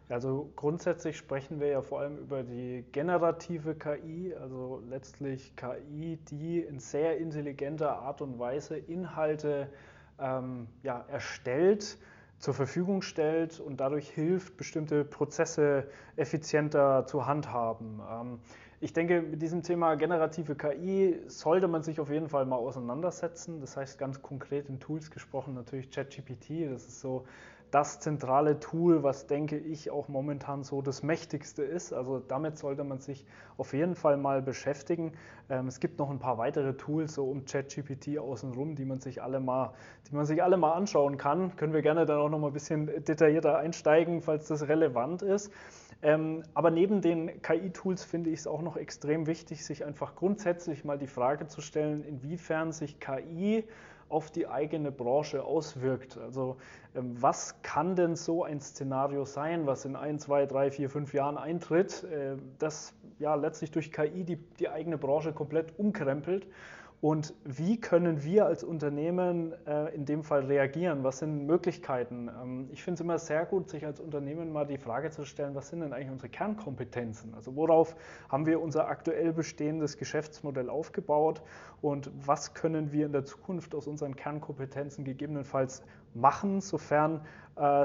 Also 0.09 0.51
grundsätzlich 0.55 1.17
sprechen 1.17 1.59
wir 1.59 1.67
ja 1.67 1.81
vor 1.81 2.01
allem 2.01 2.17
über 2.17 2.43
die 2.43 2.83
generative 2.91 3.75
KI, 3.75 4.35
also 4.35 4.81
letztlich 4.87 5.55
KI, 5.55 6.17
die 6.29 6.59
in 6.59 6.79
sehr 6.79 7.17
intelligenter 7.17 7.99
Art 7.99 8.21
und 8.21 8.37
Weise 8.37 8.77
Inhalte 8.77 9.69
ähm, 10.19 10.67
ja, 10.83 11.05
erstellt, 11.09 11.97
zur 12.39 12.53
Verfügung 12.53 13.01
stellt 13.01 13.59
und 13.59 13.79
dadurch 13.79 14.09
hilft, 14.09 14.57
bestimmte 14.57 15.05
Prozesse 15.05 15.87
effizienter 16.15 17.05
zu 17.07 17.25
handhaben. 17.25 18.01
Ähm, 18.09 18.39
ich 18.81 18.93
denke, 18.93 19.21
mit 19.21 19.41
diesem 19.41 19.63
Thema 19.63 19.95
generative 19.95 20.55
KI 20.55 21.19
sollte 21.27 21.67
man 21.67 21.81
sich 21.81 21.99
auf 21.99 22.09
jeden 22.09 22.27
Fall 22.27 22.45
mal 22.45 22.57
auseinandersetzen. 22.57 23.61
Das 23.61 23.77
heißt 23.77 23.97
ganz 23.97 24.21
konkret 24.21 24.69
in 24.69 24.79
Tools 24.79 25.09
gesprochen 25.11 25.53
natürlich 25.53 25.89
ChatGPT. 25.89 26.69
Das 26.69 26.85
ist 26.87 26.99
so 26.99 27.25
das 27.71 27.99
zentrale 27.99 28.59
Tool, 28.59 29.03
was 29.03 29.27
denke 29.27 29.57
ich 29.57 29.91
auch 29.91 30.07
momentan 30.07 30.63
so 30.63 30.81
das 30.81 31.03
mächtigste 31.03 31.63
ist. 31.63 31.93
Also 31.93 32.19
damit 32.19 32.57
sollte 32.57 32.83
man 32.83 32.99
sich 32.99 33.25
auf 33.57 33.73
jeden 33.73 33.95
Fall 33.95 34.17
mal 34.17 34.41
beschäftigen. 34.41 35.13
Ähm, 35.49 35.67
es 35.67 35.79
gibt 35.79 35.99
noch 35.99 36.09
ein 36.09 36.19
paar 36.19 36.37
weitere 36.37 36.73
Tools 36.75 37.15
so 37.15 37.25
um 37.25 37.45
ChatGPT 37.45 38.17
außenrum, 38.17 38.75
die 38.75 38.85
man 38.85 38.99
sich 38.99 39.21
alle 39.21 39.39
mal, 39.39 39.73
die 40.09 40.15
man 40.15 40.25
sich 40.25 40.41
alle 40.41 40.57
mal 40.57 40.73
anschauen 40.73 41.17
kann. 41.17 41.55
Können 41.55 41.73
wir 41.73 41.81
gerne 41.81 42.05
dann 42.05 42.19
auch 42.19 42.29
noch 42.29 42.39
mal 42.39 42.47
ein 42.47 42.53
bisschen 42.53 42.87
detaillierter 43.03 43.57
einsteigen, 43.57 44.21
falls 44.21 44.47
das 44.47 44.67
relevant 44.67 45.21
ist. 45.21 45.51
Ähm, 46.01 46.43
aber 46.53 46.71
neben 46.71 47.01
den 47.01 47.41
KI-Tools 47.41 48.03
finde 48.03 48.29
ich 48.29 48.39
es 48.39 48.47
auch 48.47 48.61
noch 48.61 48.77
extrem 48.77 49.27
wichtig, 49.27 49.65
sich 49.65 49.85
einfach 49.85 50.15
grundsätzlich 50.15 50.85
mal 50.85 50.97
die 50.97 51.07
Frage 51.07 51.47
zu 51.47 51.61
stellen, 51.61 52.03
inwiefern 52.03 52.71
sich 52.71 52.99
KI 52.99 53.63
auf 54.09 54.31
die 54.31 54.47
eigene 54.47 54.91
Branche 54.91 55.43
auswirkt. 55.43 56.17
Also 56.17 56.57
ähm, 56.95 57.15
was 57.19 57.61
kann 57.61 57.95
denn 57.95 58.15
so 58.15 58.43
ein 58.43 58.61
Szenario 58.61 59.25
sein, 59.25 59.65
was 59.65 59.85
in 59.85 59.95
ein, 59.95 60.19
zwei, 60.19 60.45
drei, 60.45 60.71
vier, 60.71 60.89
fünf 60.89 61.13
Jahren 61.13 61.37
eintritt, 61.37 62.03
äh, 62.03 62.37
das 62.59 62.93
ja 63.19 63.35
letztlich 63.35 63.71
durch 63.71 63.91
KI 63.91 64.23
die, 64.23 64.37
die 64.59 64.69
eigene 64.69 64.97
Branche 64.97 65.33
komplett 65.33 65.77
umkrempelt 65.79 66.47
und 67.01 67.33
wie 67.43 67.79
können 67.79 68.23
wir 68.23 68.45
als 68.45 68.63
Unternehmen 68.63 69.53
äh, 69.67 69.93
in 69.93 70.05
dem 70.05 70.23
Fall 70.23 70.45
reagieren? 70.45 71.03
Was 71.03 71.19
sind 71.19 71.45
Möglichkeiten? 71.45 72.29
Ähm, 72.41 72.69
ich 72.71 72.83
finde 72.83 72.95
es 72.95 73.01
immer 73.01 73.19
sehr 73.19 73.45
gut, 73.45 73.69
sich 73.69 73.85
als 73.85 73.99
Unternehmen 73.99 74.51
mal 74.51 74.65
die 74.65 74.77
Frage 74.77 75.11
zu 75.11 75.25
stellen, 75.25 75.55
was 75.55 75.69
sind 75.69 75.81
denn 75.81 75.93
eigentlich 75.93 76.11
unsere 76.11 76.29
Kernkompetenzen? 76.29 77.33
Also 77.35 77.55
worauf 77.55 77.95
haben 78.29 78.45
wir 78.45 78.61
unser 78.61 78.87
aktuell 78.87 79.33
bestehendes 79.33 79.97
Geschäftsmodell 79.97 80.69
aufgebaut 80.69 81.41
und 81.81 82.09
was 82.25 82.53
können 82.53 82.91
wir 82.91 83.05
in 83.05 83.11
der 83.11 83.25
Zukunft 83.25 83.75
aus 83.75 83.87
unseren 83.87 84.15
Kernkompetenzen 84.15 85.03
gegebenenfalls 85.03 85.83
machen, 86.15 86.61
sofern 86.61 87.21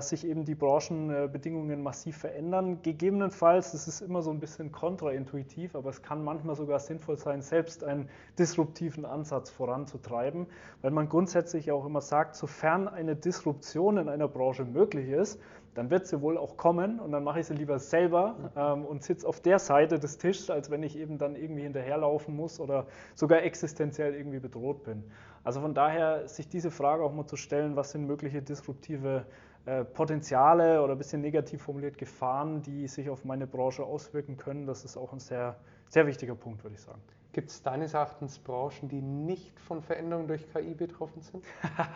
sich 0.01 0.27
eben 0.27 0.45
die 0.45 0.57
Branchenbedingungen 0.57 1.81
massiv 1.81 2.17
verändern. 2.17 2.83
Gegebenenfalls, 2.83 3.71
das 3.71 3.87
ist 3.87 4.01
immer 4.01 4.21
so 4.21 4.33
ein 4.33 4.41
bisschen 4.41 4.73
kontraintuitiv, 4.73 5.77
aber 5.77 5.91
es 5.91 6.03
kann 6.03 6.25
manchmal 6.25 6.57
sogar 6.57 6.81
sinnvoll 6.81 7.19
sein, 7.19 7.41
selbst 7.41 7.85
einen 7.85 8.09
disruptiven 8.37 9.05
Ansatz 9.05 9.49
voranzutreiben, 9.49 10.47
weil 10.83 10.91
man 10.91 11.09
grundsätzlich 11.09 11.71
auch 11.71 11.87
immer 11.87 12.01
sagt, 12.01 12.35
sofern 12.35 12.89
eine 12.89 13.15
Disruption 13.15 13.97
in 13.99 14.09
einer 14.09 14.27
Branche 14.27 14.65
möglich 14.65 15.09
ist, 15.09 15.41
dann 15.75 15.89
wird 15.89 16.09
sie 16.09 16.21
wohl 16.21 16.37
auch 16.37 16.57
kommen 16.57 16.99
und 16.99 17.13
dann 17.13 17.23
mache 17.23 17.39
ich 17.39 17.47
sie 17.47 17.55
lieber 17.55 17.79
selber 17.79 18.51
ähm, 18.57 18.85
und 18.85 19.05
sitze 19.05 19.29
auf 19.29 19.41
der 19.41 19.61
Seite 19.61 20.01
des 20.01 20.19
Tisches, 20.19 20.51
als 20.51 20.69
wenn 20.71 20.83
ich 20.83 20.99
eben 20.99 21.17
dann 21.17 21.37
irgendwie 21.37 21.63
hinterherlaufen 21.63 22.35
muss 22.35 22.59
oder 22.59 22.87
sogar 23.15 23.45
existenziell 23.45 24.17
irgendwie 24.17 24.41
bedroht 24.41 24.83
bin. 24.83 25.05
Also 25.45 25.61
von 25.61 25.73
daher 25.73 26.27
sich 26.27 26.49
diese 26.49 26.73
Frage 26.73 27.05
auch 27.05 27.15
mal 27.15 27.27
zu 27.27 27.37
stellen, 27.37 27.77
was 27.77 27.93
sind 27.93 28.07
mögliche 28.07 28.43
disruptive 28.43 29.19
äh, 29.19 29.50
Potenziale 29.95 30.83
oder 30.83 30.95
ein 30.95 30.99
bisschen 30.99 31.21
negativ 31.21 31.63
formuliert 31.63 31.99
Gefahren, 31.99 32.63
die 32.63 32.89
sich 32.89 33.11
auf 33.11 33.25
meine 33.25 33.47
Branche 33.47 33.85
auswirken 33.85 34.37
können. 34.37 34.67
Das 34.67 34.85
ist 34.85 34.97
auch 34.97 35.13
ein 35.13 35.21
sehr, 35.21 35.57
sehr 35.89 36.07
wichtiger 36.07 36.35
Punkt, 36.35 36.65
würde 36.65 36.75
ich 36.75 36.81
sagen. 36.81 37.01
Gibt 37.33 37.51
es 37.51 37.63
deines 37.63 37.95
Erachtens 37.95 38.39
Branchen, 38.39 38.89
die 38.89 39.01
nicht 39.01 39.61
von 39.61 39.83
Veränderungen 39.83 40.27
durch 40.27 40.51
KI 40.53 40.75
betroffen 40.75 41.23
sind? 41.23 41.45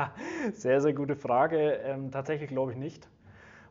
sehr, 0.53 0.81
sehr 0.81 0.93
gute 0.93 1.17
Frage. 1.17 1.73
Ähm, 1.85 2.11
tatsächlich 2.13 2.51
glaube 2.51 2.73
ich 2.73 2.79
nicht 2.79 3.09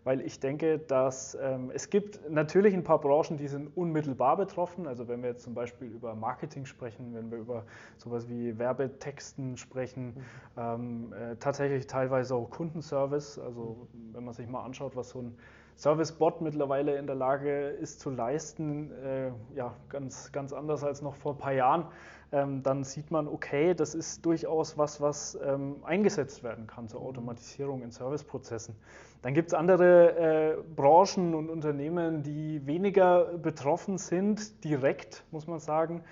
weil 0.04 0.22
ich 0.22 0.40
denke, 0.40 0.80
dass 0.80 1.38
ähm, 1.42 1.72
es 1.74 1.90
gibt 1.90 2.30
natürlich 2.30 2.74
ein 2.74 2.84
paar 2.84 3.00
Branchen, 3.00 3.38
die 3.38 3.48
sind 3.48 3.76
unmittelbar 3.76 4.38
betroffen. 4.38 4.88
Also 4.88 5.08
wenn 5.08 5.22
wir 5.22 5.30
jetzt 5.30 5.44
zum 5.44 5.54
Beispiel 5.54 5.88
über 5.88 6.16
Marketing 6.16 6.66
sprechen, 6.66 7.14
wenn 7.14 7.32
wir 7.32 7.38
über 7.38 7.64
sowas 7.98 8.28
wie 8.28 8.58
Werbetexten 8.58 9.58
sprechen, 9.58 10.08
mhm. 10.08 10.22
ähm, 10.58 11.14
äh, 11.14 11.36
tatsächlich 11.38 11.88
teilweise 11.88 12.36
auch 12.36 12.50
Kundenservice. 12.50 13.40
Also 13.40 13.88
wenn 14.12 14.26
man 14.26 14.34
sich 14.34 14.48
mal 14.48 14.64
anschaut, 14.64 14.96
was 14.96 15.10
so 15.10 15.20
ein 15.20 15.38
Servicebot 15.76 16.42
mittlerweile 16.42 16.98
in 16.98 17.08
der 17.08 17.16
Lage 17.16 17.70
ist 17.70 18.00
zu 18.00 18.10
leisten, 18.10 18.92
äh, 19.04 19.32
ja, 19.56 19.74
ganz, 19.90 20.32
ganz 20.32 20.54
anders 20.54 20.84
als 20.84 21.02
noch 21.02 21.16
vor 21.16 21.34
ein 21.34 21.38
paar 21.38 21.54
Jahren, 21.54 21.86
ähm, 22.32 22.64
dann 22.64 22.84
sieht 22.84 23.12
man, 23.12 23.28
okay, 23.28 23.74
das 23.74 23.96
ist 23.96 24.26
durchaus 24.26 24.78
was, 24.78 25.02
was 25.02 25.38
ähm, 25.44 25.78
eingesetzt 25.84 26.44
werden 26.44 26.68
kann 26.68 26.88
zur 26.88 27.00
mhm. 27.00 27.08
Automatisierung 27.08 27.82
in 27.82 27.92
Serviceprozessen. 27.92 28.76
Dann 29.24 29.34
gibt 29.34 29.48
es 29.48 29.54
andere 29.54 30.58
äh, 30.58 30.62
Branchen 30.76 31.34
und 31.34 31.50
Unternehmen, 31.50 32.24
die 32.24 32.68
weniger 32.68 33.38
betroffen 33.38 33.98
sind, 33.98 34.64
direkt, 34.66 35.24
muss 35.32 35.48
man 35.48 35.60
sagen. 35.60 36.04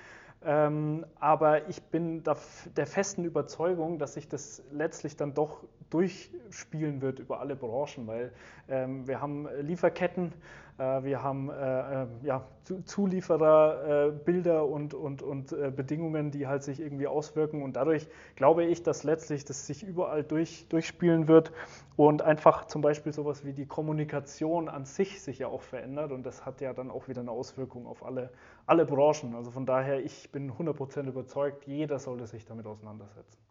Ähm, 0.43 1.05
aber 1.19 1.67
ich 1.67 1.83
bin 1.83 2.23
der 2.23 2.87
festen 2.87 3.25
Überzeugung, 3.25 3.99
dass 3.99 4.13
sich 4.13 4.29
das 4.29 4.63
letztlich 4.71 5.17
dann 5.17 5.33
doch 5.33 5.63
durchspielen 5.91 7.01
wird 7.01 7.19
über 7.19 7.39
alle 7.39 7.55
Branchen, 7.55 8.07
weil 8.07 8.31
ähm, 8.67 9.07
wir 9.07 9.21
haben 9.21 9.47
Lieferketten, 9.61 10.33
äh, 10.81 11.03
wir 11.03 11.21
haben 11.21 11.49
äh, 11.49 12.03
äh, 12.03 12.07
ja, 12.23 12.43
Zuliefererbilder 12.85 14.65
und, 14.65 14.93
und, 14.93 15.21
und 15.21 15.49
Bedingungen, 15.75 16.31
die 16.31 16.47
halt 16.47 16.63
sich 16.63 16.79
irgendwie 16.79 17.07
auswirken. 17.07 17.63
Und 17.63 17.75
dadurch 17.75 18.07
glaube 18.35 18.63
ich, 18.63 18.81
dass 18.81 19.03
letztlich 19.03 19.43
das 19.43 19.67
sich 19.67 19.83
überall 19.83 20.23
durch, 20.23 20.67
durchspielen 20.69 21.27
wird 21.27 21.51
und 21.97 22.21
einfach 22.21 22.65
zum 22.65 22.81
Beispiel 22.81 23.11
sowas 23.11 23.43
wie 23.43 23.51
die 23.51 23.65
Kommunikation 23.65 24.69
an 24.69 24.85
sich 24.85 25.21
sich 25.21 25.39
ja 25.39 25.47
auch 25.47 25.61
verändert. 25.61 26.13
Und 26.13 26.23
das 26.25 26.45
hat 26.45 26.61
ja 26.61 26.73
dann 26.73 26.89
auch 26.89 27.09
wieder 27.09 27.21
eine 27.21 27.31
Auswirkung 27.31 27.87
auf 27.87 28.05
alle, 28.05 28.29
alle 28.67 28.85
Branchen. 28.85 29.35
Also 29.35 29.51
von 29.51 29.65
daher, 29.65 30.03
ich 30.03 30.31
bin 30.31 30.53
100% 30.53 31.07
überzeugt, 31.07 31.65
jeder 31.65 31.99
sollte 31.99 32.25
sich 32.25 32.45
damit 32.45 32.67
auseinandersetzen. 32.67 33.50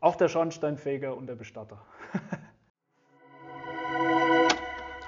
Auch 0.00 0.16
der 0.16 0.28
Schornsteinfeger 0.28 1.14
und 1.14 1.26
der 1.26 1.34
Bestatter. 1.34 1.78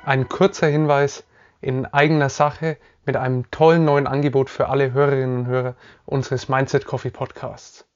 Ein 0.04 0.28
kurzer 0.28 0.66
Hinweis 0.66 1.25
in 1.62 1.87
eigener 1.87 2.28
Sache 2.28 2.76
mit 3.06 3.16
einem 3.16 3.50
tollen 3.50 3.87
neuen 3.87 4.06
Angebot 4.06 4.50
für 4.50 4.68
alle 4.68 4.92
Hörerinnen 4.92 5.38
und 5.38 5.46
Hörer 5.46 5.76
unseres 6.04 6.50
Mindset 6.50 6.84
Coffee 6.84 7.11
Podcasts. 7.11 7.88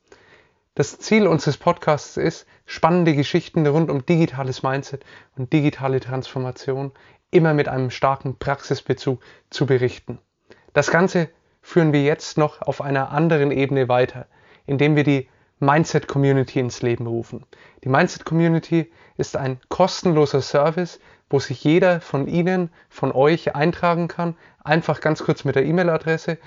Das 0.75 0.99
Ziel 0.99 1.27
unseres 1.27 1.59
Podcasts 1.59 2.17
ist, 2.17 2.47
spannende 2.65 3.15
Geschichten 3.15 3.67
rund 3.67 3.91
um 3.91 4.07
digitales 4.07 4.63
Mindset 4.63 5.05
und 5.37 5.53
digitale 5.53 6.01
Transformation 6.01 6.93
immer 7.31 7.53
mit 7.53 7.69
einem 7.69 7.91
starken 7.91 8.39
Praxisbezug 8.39 9.21
zu 9.51 9.67
berichten. 9.67 10.19
Das 10.73 10.91
Ganze 10.91 11.29
führen 11.61 11.93
wir 11.93 12.03
jetzt 12.03 12.39
noch 12.39 12.63
auf 12.63 12.81
einer 12.81 13.11
anderen 13.11 13.51
Ebene 13.51 13.89
weiter, 13.89 14.27
indem 14.65 14.97
wir 14.97 15.05
die 15.05 15.29
Mindset 15.59 16.07
Community 16.07 16.61
ins 16.61 16.83
Leben 16.83 17.07
rufen. 17.07 17.45
Die 17.83 17.89
Mindset 17.89 18.25
Community 18.25 18.93
ist 19.17 19.37
ein 19.37 19.59
kostenloser 19.69 20.43
Service, 20.43 21.01
wo 21.31 21.39
sich 21.39 21.65
jeder 21.65 22.01
von 22.01 22.27
Ihnen, 22.27 22.71
von 22.91 23.11
euch 23.13 23.55
eintragen 23.55 24.07
kann. 24.07 24.37
Einfach 24.63 25.01
ganz 25.01 25.25
kurz 25.25 25.45
mit 25.45 25.57
der 25.57 25.65
E-Mail-Adresse. 25.65 26.39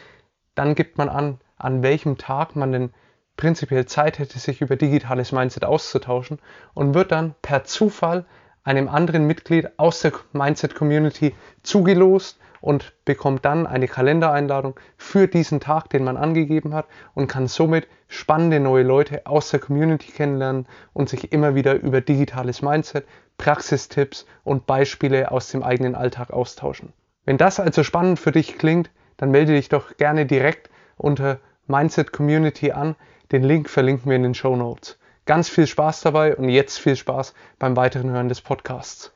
Dann 0.53 0.75
gibt 0.75 0.97
man 0.97 1.09
an, 1.09 1.39
an 1.57 1.81
welchem 1.81 2.17
Tag 2.17 2.55
man 2.55 2.71
denn 2.71 2.93
prinzipiell 3.35 3.85
Zeit 3.85 4.19
hätte, 4.19 4.37
sich 4.37 4.61
über 4.61 4.75
digitales 4.75 5.31
Mindset 5.31 5.65
auszutauschen 5.65 6.39
und 6.73 6.93
wird 6.93 7.11
dann 7.11 7.35
per 7.41 7.63
Zufall 7.63 8.25
einem 8.63 8.89
anderen 8.89 9.25
Mitglied 9.25 9.79
aus 9.79 10.01
der 10.01 10.11
Mindset 10.33 10.75
Community 10.75 11.33
zugelost 11.63 12.37
und 12.61 12.93
bekommt 13.05 13.45
dann 13.45 13.67
eine 13.67 13.87
Kalendereinladung 13.87 14.79
für 14.97 15.27
diesen 15.27 15.59
Tag, 15.59 15.89
den 15.89 16.03
man 16.03 16.17
angegeben 16.17 16.73
hat 16.73 16.85
und 17.13 17.27
kann 17.27 17.47
somit 17.47 17.87
spannende 18.07 18.59
neue 18.59 18.83
Leute 18.83 19.25
aus 19.25 19.49
der 19.49 19.59
Community 19.59 20.11
kennenlernen 20.11 20.67
und 20.93 21.09
sich 21.09 21.31
immer 21.31 21.55
wieder 21.55 21.75
über 21.75 22.01
digitales 22.01 22.61
Mindset, 22.61 23.05
Praxistipps 23.37 24.25
und 24.43 24.65
Beispiele 24.65 25.31
aus 25.31 25.49
dem 25.49 25.63
eigenen 25.63 25.95
Alltag 25.95 26.31
austauschen. 26.31 26.93
Wenn 27.25 27.37
das 27.37 27.59
also 27.59 27.83
spannend 27.83 28.19
für 28.19 28.31
dich 28.31 28.57
klingt, 28.57 28.89
dann 29.17 29.31
melde 29.31 29.53
dich 29.53 29.69
doch 29.69 29.97
gerne 29.97 30.25
direkt 30.25 30.69
unter 30.97 31.39
Mindset 31.67 32.11
Community 32.11 32.71
an. 32.71 32.95
Den 33.31 33.43
Link 33.43 33.69
verlinken 33.69 34.09
wir 34.09 34.15
in 34.15 34.23
den 34.23 34.33
Show 34.33 34.55
Notes. 34.55 34.97
Ganz 35.25 35.49
viel 35.49 35.67
Spaß 35.67 36.01
dabei 36.01 36.35
und 36.35 36.49
jetzt 36.49 36.79
viel 36.79 36.95
Spaß 36.95 37.35
beim 37.59 37.75
weiteren 37.75 38.09
Hören 38.09 38.29
des 38.29 38.41
Podcasts. 38.41 39.11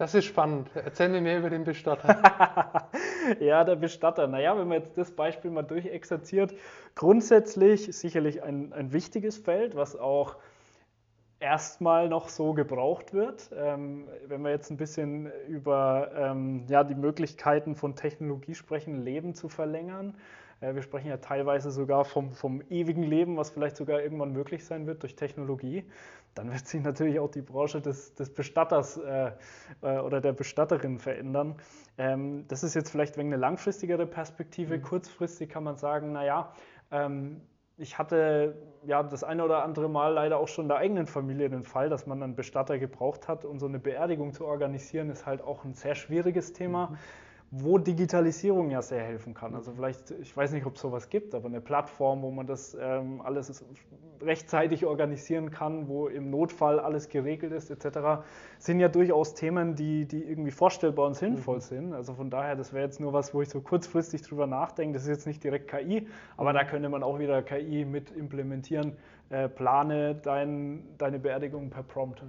Das 0.00 0.14
ist 0.14 0.24
spannend. 0.24 0.70
Erzähl 0.74 1.10
mir 1.10 1.20
mehr 1.20 1.40
über 1.40 1.50
den 1.50 1.62
Bestatter. 1.62 2.88
ja, 3.38 3.64
der 3.64 3.76
Bestatter. 3.76 4.26
Naja, 4.26 4.56
wenn 4.58 4.66
man 4.66 4.78
jetzt 4.78 4.96
das 4.96 5.10
Beispiel 5.10 5.50
mal 5.50 5.60
durchexerziert, 5.62 6.54
grundsätzlich 6.94 7.94
sicherlich 7.94 8.42
ein, 8.42 8.72
ein 8.72 8.94
wichtiges 8.94 9.36
Feld, 9.36 9.76
was 9.76 9.96
auch 9.96 10.38
erstmal 11.38 12.08
noch 12.08 12.30
so 12.30 12.54
gebraucht 12.54 13.12
wird. 13.12 13.50
Ähm, 13.54 14.08
wenn 14.26 14.40
wir 14.40 14.50
jetzt 14.52 14.70
ein 14.70 14.78
bisschen 14.78 15.30
über 15.46 16.10
ähm, 16.16 16.64
ja, 16.68 16.82
die 16.82 16.94
Möglichkeiten 16.94 17.74
von 17.74 17.94
Technologie 17.94 18.54
sprechen, 18.54 19.04
Leben 19.04 19.34
zu 19.34 19.50
verlängern. 19.50 20.16
Äh, 20.62 20.74
wir 20.74 20.80
sprechen 20.80 21.08
ja 21.08 21.18
teilweise 21.18 21.70
sogar 21.70 22.06
vom, 22.06 22.32
vom 22.32 22.62
ewigen 22.70 23.02
Leben, 23.02 23.36
was 23.36 23.50
vielleicht 23.50 23.76
sogar 23.76 24.00
irgendwann 24.02 24.32
möglich 24.32 24.64
sein 24.64 24.86
wird 24.86 25.02
durch 25.02 25.14
Technologie 25.14 25.84
dann 26.34 26.52
wird 26.52 26.66
sich 26.66 26.82
natürlich 26.82 27.18
auch 27.18 27.30
die 27.30 27.42
Branche 27.42 27.80
des, 27.80 28.14
des 28.14 28.32
Bestatters 28.32 28.96
äh, 28.96 29.32
äh, 29.82 29.98
oder 29.98 30.20
der 30.20 30.32
Bestatterin 30.32 30.98
verändern. 30.98 31.56
Ähm, 31.98 32.46
das 32.48 32.62
ist 32.62 32.74
jetzt 32.74 32.90
vielleicht 32.90 33.16
wegen 33.16 33.28
eine 33.28 33.40
langfristigere 33.40 34.06
Perspektive. 34.06 34.78
Mhm. 34.78 34.82
Kurzfristig 34.82 35.48
kann 35.48 35.64
man 35.64 35.76
sagen, 35.76 36.12
naja, 36.12 36.52
ähm, 36.90 37.40
ich 37.76 37.98
hatte 37.98 38.56
ja 38.84 39.02
das 39.02 39.24
eine 39.24 39.44
oder 39.44 39.64
andere 39.64 39.88
Mal 39.88 40.12
leider 40.12 40.38
auch 40.38 40.48
schon 40.48 40.66
in 40.66 40.68
der 40.68 40.78
eigenen 40.78 41.06
Familie 41.06 41.48
den 41.48 41.64
Fall, 41.64 41.88
dass 41.88 42.06
man 42.06 42.22
einen 42.22 42.36
Bestatter 42.36 42.78
gebraucht 42.78 43.26
hat 43.26 43.44
und 43.44 43.58
so 43.58 43.66
eine 43.66 43.78
Beerdigung 43.78 44.34
zu 44.34 44.44
organisieren, 44.44 45.08
ist 45.08 45.24
halt 45.24 45.42
auch 45.42 45.64
ein 45.64 45.74
sehr 45.74 45.94
schwieriges 45.94 46.52
Thema. 46.52 46.88
Mhm 46.88 46.98
wo 47.52 47.78
Digitalisierung 47.78 48.70
ja 48.70 48.80
sehr 48.80 49.02
helfen 49.02 49.34
kann. 49.34 49.56
Also 49.56 49.72
vielleicht, 49.72 50.12
ich 50.12 50.36
weiß 50.36 50.52
nicht, 50.52 50.66
ob 50.66 50.76
es 50.76 50.80
sowas 50.80 51.08
gibt, 51.08 51.34
aber 51.34 51.46
eine 51.46 51.60
Plattform, 51.60 52.22
wo 52.22 52.30
man 52.30 52.46
das 52.46 52.76
ähm, 52.80 53.20
alles 53.22 53.64
rechtzeitig 54.22 54.86
organisieren 54.86 55.50
kann, 55.50 55.88
wo 55.88 56.06
im 56.06 56.30
Notfall 56.30 56.78
alles 56.78 57.08
geregelt 57.08 57.52
ist, 57.52 57.70
etc., 57.70 58.22
sind 58.58 58.78
ja 58.78 58.88
durchaus 58.88 59.34
Themen, 59.34 59.74
die, 59.74 60.06
die 60.06 60.22
irgendwie 60.22 60.52
vorstellbar 60.52 61.08
und 61.08 61.14
sinnvoll 61.14 61.56
mhm. 61.56 61.60
sind. 61.60 61.92
Also 61.92 62.14
von 62.14 62.30
daher, 62.30 62.54
das 62.54 62.72
wäre 62.72 62.84
jetzt 62.84 63.00
nur 63.00 63.12
was, 63.12 63.34
wo 63.34 63.42
ich 63.42 63.48
so 63.48 63.60
kurzfristig 63.60 64.22
drüber 64.22 64.46
nachdenke. 64.46 64.94
Das 64.94 65.02
ist 65.02 65.08
jetzt 65.08 65.26
nicht 65.26 65.42
direkt 65.42 65.68
KI, 65.68 66.06
aber 66.36 66.52
da 66.52 66.62
könnte 66.62 66.88
man 66.88 67.02
auch 67.02 67.18
wieder 67.18 67.42
KI 67.42 67.84
mit 67.84 68.12
implementieren. 68.12 68.96
Äh, 69.30 69.48
plane 69.48 70.14
dein, 70.14 70.84
deine 70.98 71.18
Beerdigung 71.18 71.70
per 71.70 71.82
Prompt. 71.82 72.22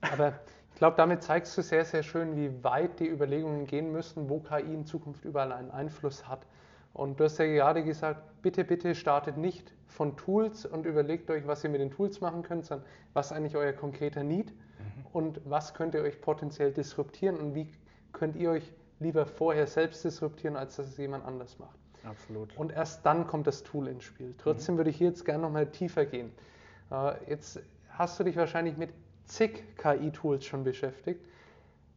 Aber 0.00 0.32
ich 0.78 0.80
glaube, 0.80 0.96
damit 0.96 1.24
zeigst 1.24 1.58
du 1.58 1.62
sehr, 1.62 1.84
sehr 1.84 2.04
schön, 2.04 2.36
wie 2.36 2.62
weit 2.62 3.00
die 3.00 3.08
Überlegungen 3.08 3.66
gehen 3.66 3.90
müssen, 3.90 4.28
wo 4.28 4.38
KI 4.38 4.72
in 4.72 4.86
Zukunft 4.86 5.24
überall 5.24 5.50
einen 5.50 5.72
Einfluss 5.72 6.28
hat. 6.28 6.46
Und 6.92 7.18
du 7.18 7.24
hast 7.24 7.36
ja 7.38 7.46
gerade 7.46 7.82
gesagt, 7.82 8.20
bitte, 8.42 8.62
bitte 8.62 8.94
startet 8.94 9.36
nicht 9.38 9.74
von 9.88 10.16
Tools 10.16 10.64
und 10.66 10.86
überlegt 10.86 11.32
euch, 11.32 11.48
was 11.48 11.64
ihr 11.64 11.70
mit 11.70 11.80
den 11.80 11.90
Tools 11.90 12.20
machen 12.20 12.44
könnt, 12.44 12.64
sondern 12.64 12.86
was 13.12 13.32
eigentlich 13.32 13.56
euer 13.56 13.72
konkreter 13.72 14.22
Need 14.22 14.52
mhm. 14.52 15.06
und 15.12 15.40
was 15.46 15.74
könnt 15.74 15.96
ihr 15.96 16.02
euch 16.02 16.20
potenziell 16.20 16.70
disruptieren 16.70 17.38
und 17.38 17.56
wie 17.56 17.74
könnt 18.12 18.36
ihr 18.36 18.52
euch 18.52 18.72
lieber 19.00 19.26
vorher 19.26 19.66
selbst 19.66 20.04
disruptieren, 20.04 20.54
als 20.54 20.76
dass 20.76 20.86
es 20.86 20.96
jemand 20.96 21.24
anders 21.26 21.58
macht. 21.58 21.76
Absolut. 22.04 22.56
Und 22.56 22.70
erst 22.70 23.04
dann 23.04 23.26
kommt 23.26 23.48
das 23.48 23.64
Tool 23.64 23.88
ins 23.88 24.04
Spiel. 24.04 24.32
Trotzdem 24.38 24.76
mhm. 24.76 24.78
würde 24.78 24.90
ich 24.90 24.96
hier 24.98 25.08
jetzt 25.08 25.24
gerne 25.24 25.42
nochmal 25.42 25.66
tiefer 25.66 26.06
gehen. 26.06 26.30
Äh, 26.92 27.14
jetzt 27.28 27.58
hast 27.90 28.20
du 28.20 28.22
dich 28.22 28.36
wahrscheinlich 28.36 28.76
mit 28.76 28.90
zig 29.28 29.64
KI-Tools 29.76 30.44
schon 30.44 30.64
beschäftigt. 30.64 31.24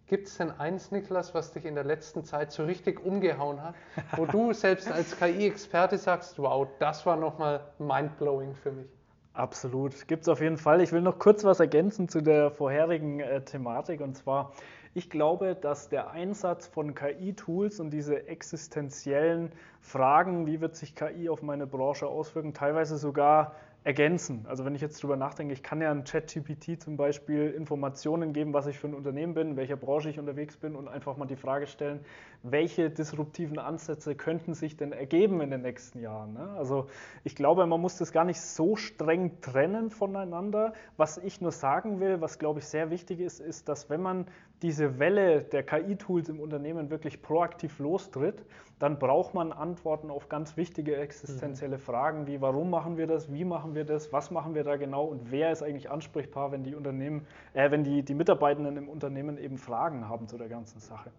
Gibt 0.08 0.28
es 0.28 0.38
denn 0.38 0.52
eins, 0.52 0.92
Niklas, 0.92 1.34
was 1.34 1.54
dich 1.54 1.66
in 1.66 1.76
der 1.76 1.86
letzten 1.86 2.26
Zeit 2.26 2.52
so 2.52 2.66
richtig 2.66 3.04
umgehauen 3.06 3.64
hat, 3.64 3.76
wo 4.18 4.26
du 4.26 4.52
selbst 4.54 4.92
als 4.92 5.18
KI-Experte 5.18 5.98
sagst, 5.98 6.38
wow, 6.38 6.68
das 6.80 7.06
war 7.06 7.16
nochmal 7.16 7.62
mindblowing 7.80 8.54
für 8.54 8.74
mich? 8.74 8.90
Absolut, 9.34 10.10
gibt 10.10 10.24
es 10.24 10.28
auf 10.28 10.42
jeden 10.42 10.58
Fall. 10.58 10.82
Ich 10.82 10.92
will 10.92 11.00
noch 11.00 11.18
kurz 11.18 11.46
was 11.46 11.62
ergänzen 11.62 12.10
zu 12.10 12.20
der 12.20 12.52
vorherigen 12.52 13.22
äh, 13.22 13.42
Thematik 13.42 14.02
und 14.02 14.18
zwar, 14.18 14.52
ich 14.94 15.10
glaube, 15.10 15.56
dass 15.56 15.88
der 15.88 16.12
Einsatz 16.12 16.68
von 16.68 16.94
KI-Tools 16.94 17.80
und 17.80 17.92
diese 17.92 18.28
existenziellen 18.28 19.54
Fragen, 19.80 20.46
wie 20.46 20.60
wird 20.60 20.76
sich 20.76 20.94
KI 20.94 21.30
auf 21.30 21.42
meine 21.42 21.66
Branche 21.66 22.08
auswirken, 22.08 22.54
teilweise 22.54 22.98
sogar 22.98 23.56
ergänzen. 23.84 24.46
Also 24.48 24.64
wenn 24.64 24.76
ich 24.76 24.82
jetzt 24.82 25.02
drüber 25.02 25.16
nachdenke, 25.16 25.54
ich 25.54 25.64
kann 25.64 25.82
ja 25.82 25.90
einem 25.90 26.04
ChatGPT 26.04 26.80
zum 26.80 26.98
Beispiel 26.98 27.50
Informationen 27.50 28.32
geben, 28.32 28.54
was 28.54 28.68
ich 28.68 28.78
für 28.78 28.88
ein 28.88 28.94
Unternehmen 28.94 29.34
bin, 29.34 29.50
in 29.50 29.58
welcher 29.58 29.76
Branche 29.76 30.10
ich 30.10 30.20
unterwegs 30.20 30.56
bin 30.56 30.76
und 30.76 30.88
einfach 30.88 31.18
mal 31.18 31.26
die 31.26 31.36
Frage 31.36 31.66
stellen, 31.66 32.00
welche 32.44 32.92
disruptiven 32.92 33.58
Ansätze 33.58 34.14
könnten 34.14 34.54
sich 34.54 34.78
denn 34.78 34.92
ergeben 34.92 35.42
in 35.42 35.50
den 35.50 35.64
nächsten 35.64 36.00
Jahren. 36.00 36.34
Ne? 36.34 36.48
Also 36.58 36.88
ich 37.24 37.36
glaube, 37.36 37.66
man 37.66 37.82
muss 37.82 37.98
das 37.98 38.12
gar 38.12 38.24
nicht 38.24 38.40
so 38.40 38.76
streng 38.76 39.42
trennen 39.42 39.90
voneinander. 39.90 40.74
Was 40.98 41.18
ich 41.18 41.42
nur 41.42 41.52
sagen 41.52 42.00
will, 42.00 42.22
was 42.22 42.38
glaube 42.38 42.60
ich 42.60 42.66
sehr 42.66 42.92
wichtig 42.92 43.20
ist, 43.20 43.40
ist, 43.40 43.68
dass 43.68 43.90
wenn 43.90 44.02
man 44.02 44.28
diese 44.62 45.00
Welle 45.00 45.44
der 45.44 45.64
KI-Tools 45.64 46.30
im 46.30 46.40
Unternehmen 46.40 46.90
wirklich 46.90 47.22
proaktiv 47.22 47.80
lostritt, 47.80 48.46
dann 48.80 48.98
braucht 48.98 49.34
man 49.34 49.52
Antworten 49.52 50.10
auf 50.10 50.30
ganz 50.30 50.58
wichtige 50.58 50.96
existenzielle 50.98 51.78
mhm. 51.78 51.82
Fragen 51.82 52.28
wie 52.28 52.42
warum 52.42 52.70
machen 52.70 52.98
wir 52.98 53.08
das, 53.08 53.32
wie 53.32 53.46
machen 53.46 53.76
wir 53.76 53.86
das, 53.86 54.12
was 54.12 54.32
machen 54.32 54.56
wir 54.56 54.64
da 54.64 54.76
genau 54.76 55.06
und 55.06 55.32
wer 55.32 55.52
ist 55.52 55.62
eigentlich 55.62 55.90
ansprechbar, 55.90 56.52
wenn 56.52 56.64
die 56.64 56.76
Unternehmen, 56.76 57.28
äh, 57.54 57.70
wenn 57.72 57.84
die, 57.84 58.04
die 58.04 58.16
Mitarbeitenden 58.16 58.78
im 58.78 58.90
Unternehmen 58.90 59.38
eben 59.38 59.58
Fragen 59.58 60.10
haben 60.10 60.28
zu 60.28 60.38
der 60.38 60.50
ganzen 60.50 60.80
Sache. 60.80 61.12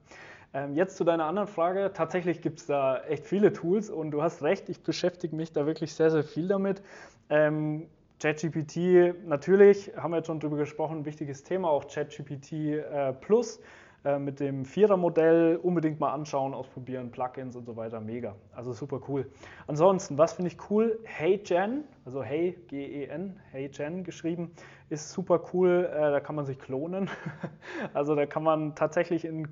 Ähm, 0.54 0.74
jetzt 0.74 0.96
zu 0.96 1.04
deiner 1.04 1.24
anderen 1.24 1.48
Frage. 1.48 1.92
Tatsächlich 1.94 2.42
gibt 2.42 2.60
es 2.60 2.66
da 2.66 2.98
echt 3.04 3.26
viele 3.26 3.52
Tools 3.52 3.90
und 3.90 4.10
du 4.10 4.22
hast 4.22 4.42
recht, 4.42 4.68
ich 4.68 4.82
beschäftige 4.82 5.34
mich 5.34 5.52
da 5.52 5.66
wirklich 5.66 5.94
sehr, 5.94 6.10
sehr 6.10 6.24
viel 6.24 6.48
damit. 6.48 6.82
Ähm, 7.30 7.86
ChatGPT, 8.22 9.26
natürlich, 9.26 9.90
haben 9.96 10.12
wir 10.12 10.18
jetzt 10.18 10.28
schon 10.28 10.38
drüber 10.38 10.56
gesprochen, 10.56 10.98
ein 10.98 11.04
wichtiges 11.04 11.42
Thema, 11.42 11.68
auch 11.68 11.88
ChatGPT 11.88 12.52
äh, 12.52 13.12
Plus. 13.14 13.58
äh, 14.04 14.16
mit 14.20 14.38
dem 14.38 14.64
Vierer-Modell 14.64 15.56
unbedingt 15.56 15.98
mal 15.98 16.12
anschauen, 16.12 16.54
ausprobieren, 16.54 17.10
Plugins 17.10 17.56
und 17.56 17.66
so 17.66 17.76
weiter, 17.76 18.00
mega. 18.00 18.36
Also 18.52 18.72
super 18.72 19.00
cool. 19.08 19.28
Ansonsten, 19.66 20.18
was 20.18 20.34
finde 20.34 20.52
ich 20.52 20.70
cool? 20.70 21.00
HeyGen, 21.02 21.82
also 22.04 22.22
Hey, 22.22 22.56
G-E-N, 22.68 23.40
HeyGen 23.50 24.04
geschrieben, 24.04 24.52
ist 24.88 25.10
super 25.10 25.40
cool. 25.52 25.90
Äh, 25.92 26.12
da 26.12 26.20
kann 26.20 26.36
man 26.36 26.46
sich 26.46 26.60
klonen. 26.60 27.10
also 27.92 28.14
da 28.14 28.26
kann 28.26 28.44
man 28.44 28.76
tatsächlich 28.76 29.24
in 29.24 29.48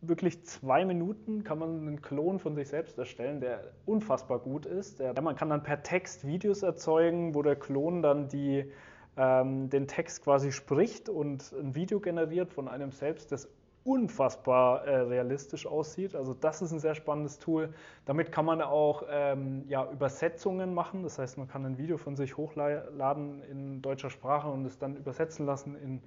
wirklich 0.00 0.44
zwei 0.44 0.84
Minuten 0.84 1.44
kann 1.44 1.58
man 1.58 1.80
einen 1.80 2.02
Klon 2.02 2.38
von 2.38 2.54
sich 2.54 2.68
selbst 2.68 2.98
erstellen, 2.98 3.40
der 3.40 3.72
unfassbar 3.84 4.38
gut 4.38 4.66
ist. 4.66 5.00
Der, 5.00 5.20
man 5.20 5.36
kann 5.36 5.50
dann 5.50 5.62
per 5.62 5.82
Text 5.82 6.26
Videos 6.26 6.62
erzeugen, 6.62 7.34
wo 7.34 7.42
der 7.42 7.56
Klon 7.56 8.02
dann 8.02 8.28
die, 8.28 8.70
ähm, 9.16 9.68
den 9.70 9.88
Text 9.88 10.22
quasi 10.22 10.52
spricht 10.52 11.08
und 11.08 11.52
ein 11.52 11.74
Video 11.74 12.00
generiert 12.00 12.52
von 12.52 12.68
einem 12.68 12.92
selbst, 12.92 13.32
das 13.32 13.48
unfassbar 13.84 14.84
äh, 14.86 14.96
realistisch 14.98 15.66
aussieht. 15.66 16.14
Also 16.14 16.34
das 16.34 16.60
ist 16.60 16.72
ein 16.72 16.78
sehr 16.78 16.94
spannendes 16.94 17.38
Tool. 17.38 17.72
Damit 18.04 18.30
kann 18.30 18.44
man 18.44 18.60
auch 18.60 19.04
ähm, 19.10 19.64
ja, 19.68 19.90
Übersetzungen 19.90 20.74
machen. 20.74 21.02
Das 21.02 21.18
heißt, 21.18 21.38
man 21.38 21.48
kann 21.48 21.64
ein 21.64 21.78
Video 21.78 21.96
von 21.96 22.14
sich 22.14 22.36
hochladen 22.36 23.42
in 23.44 23.80
deutscher 23.80 24.10
Sprache 24.10 24.48
und 24.48 24.66
es 24.66 24.78
dann 24.78 24.94
übersetzen 24.94 25.46
lassen 25.46 25.74
in 25.74 26.02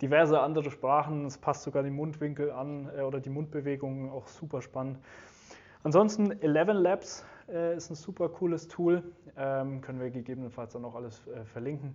diverse 0.00 0.40
andere 0.40 0.70
Sprachen. 0.70 1.26
Es 1.26 1.38
passt 1.38 1.62
sogar 1.62 1.82
die 1.82 1.90
Mundwinkel 1.90 2.50
an 2.50 2.90
äh, 2.96 3.02
oder 3.02 3.20
die 3.20 3.30
Mundbewegungen, 3.30 4.10
auch 4.10 4.26
super 4.28 4.62
spannend. 4.62 4.98
Ansonsten 5.82 6.30
Eleven 6.40 6.78
Labs 6.78 7.26
äh, 7.48 7.76
ist 7.76 7.90
ein 7.90 7.94
super 7.94 8.28
cooles 8.28 8.68
Tool, 8.68 9.02
ähm, 9.36 9.80
können 9.82 10.00
wir 10.00 10.10
gegebenenfalls 10.10 10.72
dann 10.72 10.84
auch 10.84 10.94
alles 10.94 11.26
äh, 11.26 11.44
verlinken. 11.44 11.94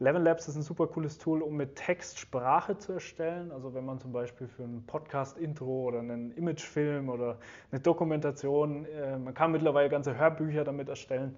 Eleven 0.00 0.22
Labs 0.22 0.48
ist 0.48 0.56
ein 0.56 0.62
super 0.62 0.86
cooles 0.86 1.18
Tool, 1.18 1.42
um 1.42 1.56
mit 1.56 1.76
Text 1.76 2.18
Sprache 2.18 2.78
zu 2.78 2.92
erstellen. 2.92 3.52
Also 3.52 3.74
wenn 3.74 3.84
man 3.84 3.98
zum 3.98 4.12
Beispiel 4.12 4.46
für 4.46 4.62
ein 4.62 4.84
Podcast-Intro 4.86 5.84
oder 5.84 5.98
einen 5.98 6.32
Imagefilm 6.32 7.08
oder 7.08 7.38
eine 7.70 7.80
Dokumentation, 7.80 8.86
äh, 8.86 9.18
man 9.18 9.34
kann 9.34 9.52
mittlerweile 9.52 9.88
ganze 9.88 10.16
Hörbücher 10.16 10.64
damit 10.64 10.88
erstellen. 10.88 11.36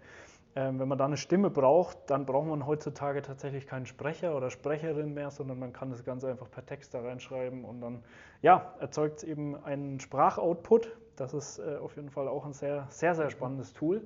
Ähm, 0.56 0.78
wenn 0.78 0.88
man 0.88 0.98
da 0.98 1.04
eine 1.04 1.16
Stimme 1.16 1.50
braucht, 1.50 1.98
dann 2.06 2.26
braucht 2.26 2.48
man 2.48 2.66
heutzutage 2.66 3.22
tatsächlich 3.22 3.66
keinen 3.66 3.86
Sprecher 3.86 4.36
oder 4.36 4.50
Sprecherin 4.50 5.14
mehr, 5.14 5.30
sondern 5.30 5.58
man 5.58 5.72
kann 5.72 5.90
das 5.90 6.04
Ganze 6.04 6.28
einfach 6.28 6.50
per 6.50 6.64
Text 6.64 6.94
da 6.94 7.00
reinschreiben 7.00 7.64
und 7.64 7.80
dann 7.80 8.02
ja, 8.42 8.74
erzeugt 8.80 9.18
es 9.18 9.24
eben 9.24 9.56
einen 9.64 10.00
Sprachoutput. 10.00 10.96
Das 11.16 11.34
ist 11.34 11.58
äh, 11.58 11.76
auf 11.76 11.96
jeden 11.96 12.10
Fall 12.10 12.28
auch 12.28 12.44
ein 12.44 12.52
sehr, 12.52 12.86
sehr, 12.90 13.14
sehr 13.14 13.30
spannendes 13.30 13.72
Tool. 13.72 14.02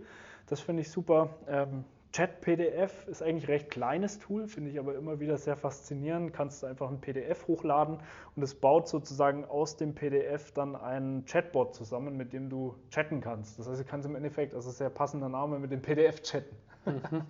Das 0.47 0.61
finde 0.61 0.83
ich 0.83 0.91
super. 0.91 1.31
Ähm, 1.47 1.85
Chat-PDF 2.13 3.09
ist 3.09 3.23
eigentlich 3.23 3.45
ein 3.45 3.53
recht 3.53 3.71
kleines 3.71 4.19
Tool, 4.19 4.47
finde 4.47 4.71
ich 4.71 4.79
aber 4.79 4.95
immer 4.97 5.19
wieder 5.19 5.39
sehr 5.39 5.57
faszinierend. 5.57 6.35
Kannst 6.35 6.63
du 6.63 6.67
einfach 6.67 6.91
ein 6.91 7.01
PDF 7.01 7.47
hochladen 7.47 8.01
und 8.37 8.43
es 8.43 8.55
baut 8.55 8.87
sozusagen 8.87 9.47
aus 9.47 9.79
dem 9.79 9.95
PDF 9.95 10.53
dann 10.53 10.77
einen 10.77 11.25
Chatbot 11.25 11.75
zusammen, 11.75 12.19
mit 12.19 12.35
dem 12.35 12.51
du 12.51 12.75
chatten 12.91 13.23
kannst. 13.23 13.59
Das 13.59 13.67
heißt, 13.67 13.81
du 13.81 13.85
kannst 13.85 14.07
im 14.07 14.15
Endeffekt, 14.15 14.55
also 14.55 14.71
sehr 14.71 14.91
passender 14.91 15.31
Name, 15.31 15.59
mit 15.59 15.73
dem 15.73 15.81
PDF 15.81 16.21
chatten. 16.23 16.55
Mhm. 16.85 17.23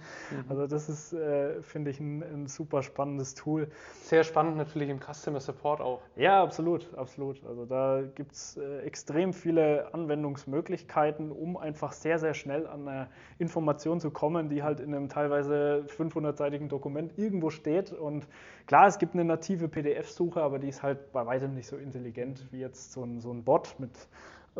Also 0.48 0.66
das 0.66 0.88
ist, 0.88 1.12
äh, 1.12 1.60
finde 1.62 1.90
ich, 1.90 2.00
ein, 2.00 2.22
ein, 2.22 2.46
super 2.46 2.82
spannendes 2.82 3.34
Tool. 3.34 3.68
Sehr 4.02 4.24
spannend 4.24 4.56
natürlich 4.56 4.88
im 4.88 4.98
Customer 5.00 5.40
Support 5.40 5.80
auch. 5.80 6.00
Ja, 6.16 6.42
absolut, 6.42 6.92
absolut. 6.96 7.44
Also 7.46 7.66
da 7.66 8.02
gibt 8.14 8.32
es 8.32 8.56
äh, 8.56 8.80
extrem 8.80 9.32
viele 9.32 9.92
Anwendungsmöglichkeiten, 9.92 11.30
um 11.30 11.56
einfach 11.56 11.92
sehr, 11.92 12.18
sehr 12.18 12.34
schnell 12.34 12.66
an 12.66 12.88
eine 12.88 13.08
Information 13.38 14.00
zu 14.00 14.10
kommen, 14.10 14.48
die 14.48 14.62
halt 14.62 14.80
in 14.80 14.94
einem 14.94 15.08
teilweise 15.08 15.84
500-seitigen 15.88 16.68
Dokument 16.68 17.18
irgendwo 17.18 17.50
steht. 17.50 17.92
Und 17.92 18.26
klar, 18.66 18.86
es 18.86 18.98
gibt 18.98 19.14
eine 19.14 19.24
native 19.24 19.68
PDF-Suche, 19.68 20.42
aber 20.42 20.58
die 20.58 20.68
ist 20.68 20.82
halt 20.82 21.12
bei 21.12 21.26
weitem 21.26 21.54
nicht 21.54 21.66
so 21.66 21.76
intelligent 21.76 22.46
wie 22.52 22.60
jetzt 22.60 22.92
so 22.92 23.04
ein, 23.04 23.20
so 23.20 23.30
ein 23.30 23.44
Bot 23.44 23.74
mit 23.78 23.90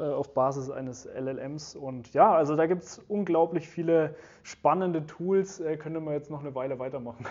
auf 0.00 0.32
Basis 0.34 0.70
eines 0.70 1.04
LLMs. 1.06 1.76
Und 1.76 2.12
ja, 2.14 2.32
also 2.32 2.56
da 2.56 2.66
gibt 2.66 2.82
es 2.82 2.98
unglaublich 3.08 3.68
viele 3.68 4.14
spannende 4.42 5.06
Tools. 5.06 5.60
Äh, 5.60 5.76
könnte 5.76 6.00
man 6.00 6.14
jetzt 6.14 6.30
noch 6.30 6.40
eine 6.40 6.54
Weile 6.54 6.78
weitermachen. 6.78 7.26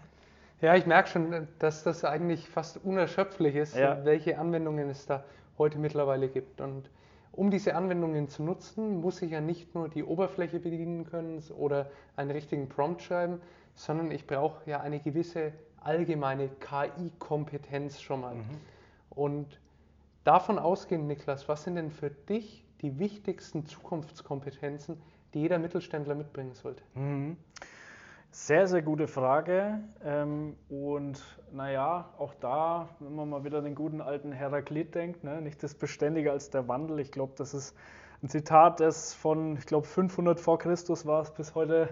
ja, 0.60 0.74
ich 0.74 0.86
merke 0.86 1.08
schon, 1.08 1.48
dass 1.58 1.82
das 1.82 2.04
eigentlich 2.04 2.48
fast 2.48 2.82
unerschöpflich 2.82 3.56
ist, 3.56 3.76
ja. 3.76 4.04
welche 4.04 4.38
Anwendungen 4.38 4.88
es 4.88 5.06
da 5.06 5.24
heute 5.58 5.78
mittlerweile 5.78 6.28
gibt. 6.28 6.60
Und 6.60 6.88
um 7.32 7.50
diese 7.50 7.74
Anwendungen 7.74 8.28
zu 8.28 8.42
nutzen, 8.42 9.00
muss 9.00 9.20
ich 9.22 9.32
ja 9.32 9.40
nicht 9.40 9.74
nur 9.74 9.88
die 9.88 10.02
Oberfläche 10.02 10.58
bedienen 10.58 11.04
können 11.04 11.42
oder 11.56 11.90
einen 12.16 12.30
richtigen 12.30 12.68
Prompt 12.68 13.02
schreiben, 13.02 13.40
sondern 13.74 14.10
ich 14.10 14.26
brauche 14.26 14.68
ja 14.68 14.80
eine 14.80 14.98
gewisse 14.98 15.52
allgemeine 15.80 16.48
KI-Kompetenz 16.48 18.00
schon 18.00 18.22
mal. 18.22 18.34
Mhm. 18.34 18.42
Und 19.10 19.60
Davon 20.28 20.58
ausgehend, 20.58 21.06
Niklas, 21.06 21.48
was 21.48 21.64
sind 21.64 21.76
denn 21.76 21.90
für 21.90 22.10
dich 22.10 22.62
die 22.82 22.98
wichtigsten 22.98 23.64
Zukunftskompetenzen, 23.64 25.00
die 25.32 25.40
jeder 25.40 25.58
Mittelständler 25.58 26.14
mitbringen 26.14 26.52
sollte? 26.52 26.82
Mhm. 26.92 27.38
Sehr, 28.30 28.66
sehr 28.66 28.82
gute 28.82 29.08
Frage. 29.08 29.80
Ähm, 30.04 30.54
und 30.68 31.24
naja, 31.50 32.12
auch 32.18 32.34
da, 32.34 32.90
wenn 33.00 33.14
man 33.14 33.30
mal 33.30 33.42
wieder 33.42 33.62
den 33.62 33.74
guten 33.74 34.02
alten 34.02 34.30
Heraklit 34.30 34.94
denkt, 34.94 35.24
ne, 35.24 35.40
nicht 35.40 35.62
das 35.62 35.74
Beständige 35.74 36.30
als 36.30 36.50
der 36.50 36.68
Wandel. 36.68 37.00
Ich 37.00 37.10
glaube, 37.10 37.32
das 37.38 37.54
ist 37.54 37.74
ein 38.22 38.28
Zitat, 38.28 38.80
das 38.80 39.14
von, 39.14 39.56
ich 39.56 39.64
glaube, 39.64 39.86
500 39.86 40.38
vor 40.38 40.58
Christus 40.58 41.06
war 41.06 41.22
es 41.22 41.30
bis 41.30 41.54
heute 41.54 41.88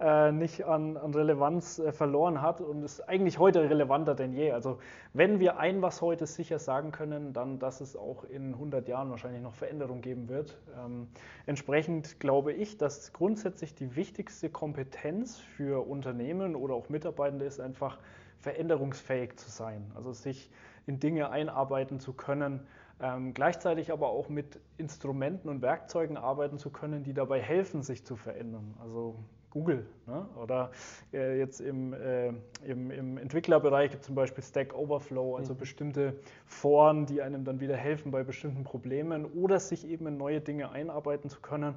äh, 0.00 0.32
nicht 0.32 0.64
an, 0.64 0.96
an 0.96 1.12
Relevanz 1.12 1.78
äh, 1.78 1.92
verloren 1.92 2.40
hat 2.40 2.62
und 2.62 2.82
ist 2.82 3.02
eigentlich 3.02 3.38
heute 3.38 3.68
relevanter 3.68 4.14
denn 4.14 4.32
je. 4.32 4.52
Also 4.52 4.78
wenn 5.12 5.40
wir 5.40 5.58
ein 5.58 5.82
was 5.82 6.00
heute 6.00 6.26
sicher 6.26 6.58
sagen 6.58 6.90
können, 6.90 7.34
dann, 7.34 7.58
dass 7.58 7.82
es 7.82 7.96
auch 7.96 8.24
in 8.24 8.54
100 8.54 8.88
Jahren 8.88 9.10
wahrscheinlich 9.10 9.42
noch 9.42 9.54
Veränderung 9.54 10.00
geben 10.00 10.30
wird. 10.30 10.58
Ähm, 10.82 11.08
entsprechend 11.44 12.18
glaube 12.18 12.54
ich, 12.54 12.78
dass 12.78 13.12
grundsätzlich 13.12 13.74
die 13.74 13.94
wichtigste 13.94 14.48
Kompetenz 14.48 15.36
für 15.38 15.86
Unternehmen 15.86 16.56
oder 16.56 16.74
auch 16.74 16.88
Mitarbeitende 16.88 17.44
ist 17.44 17.60
einfach 17.60 17.98
veränderungsfähig 18.38 19.36
zu 19.36 19.50
sein, 19.50 19.92
also 19.94 20.14
sich 20.14 20.50
in 20.86 20.98
Dinge 20.98 21.28
einarbeiten 21.28 22.00
zu 22.00 22.14
können, 22.14 22.66
ähm, 23.02 23.34
gleichzeitig 23.34 23.92
aber 23.92 24.08
auch 24.08 24.30
mit 24.30 24.58
Instrumenten 24.78 25.50
und 25.50 25.60
Werkzeugen 25.60 26.16
arbeiten 26.16 26.56
zu 26.56 26.70
können, 26.70 27.02
die 27.02 27.12
dabei 27.12 27.40
helfen, 27.40 27.82
sich 27.82 28.06
zu 28.06 28.16
verändern. 28.16 28.74
Also 28.80 29.16
Google. 29.50 29.84
Ne? 30.06 30.26
Oder 30.40 30.70
äh, 31.12 31.38
jetzt 31.38 31.60
im, 31.60 31.92
äh, 31.92 32.28
im, 32.64 32.90
im, 32.90 33.18
Entwicklerbereich 33.18 33.90
gibt 33.90 34.02
es 34.02 34.06
zum 34.06 34.14
Beispiel 34.14 34.42
Stack 34.42 34.74
Overflow, 34.74 35.36
also 35.36 35.54
mhm. 35.54 35.58
bestimmte 35.58 36.14
Foren, 36.46 37.06
die 37.06 37.20
einem 37.20 37.44
dann 37.44 37.60
wieder 37.60 37.76
helfen 37.76 38.10
bei 38.10 38.22
bestimmten 38.22 38.64
Problemen 38.64 39.24
oder 39.24 39.58
sich 39.58 39.86
eben 39.86 40.06
in 40.06 40.16
neue 40.16 40.40
Dinge 40.40 40.70
einarbeiten 40.70 41.28
zu 41.28 41.40
können. 41.40 41.74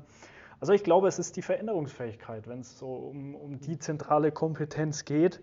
Also 0.60 0.72
ich 0.72 0.84
glaube, 0.84 1.08
es 1.08 1.20
ist 1.20 1.36
die 1.36 1.42
Veränderungsfähigkeit, 1.42 2.48
wenn 2.48 2.62
es 2.62 2.78
so 2.78 2.88
um, 2.88 3.36
um 3.36 3.60
die 3.60 3.78
zentrale 3.80 4.32
Kompetenz 4.32 5.04
geht. 5.04 5.42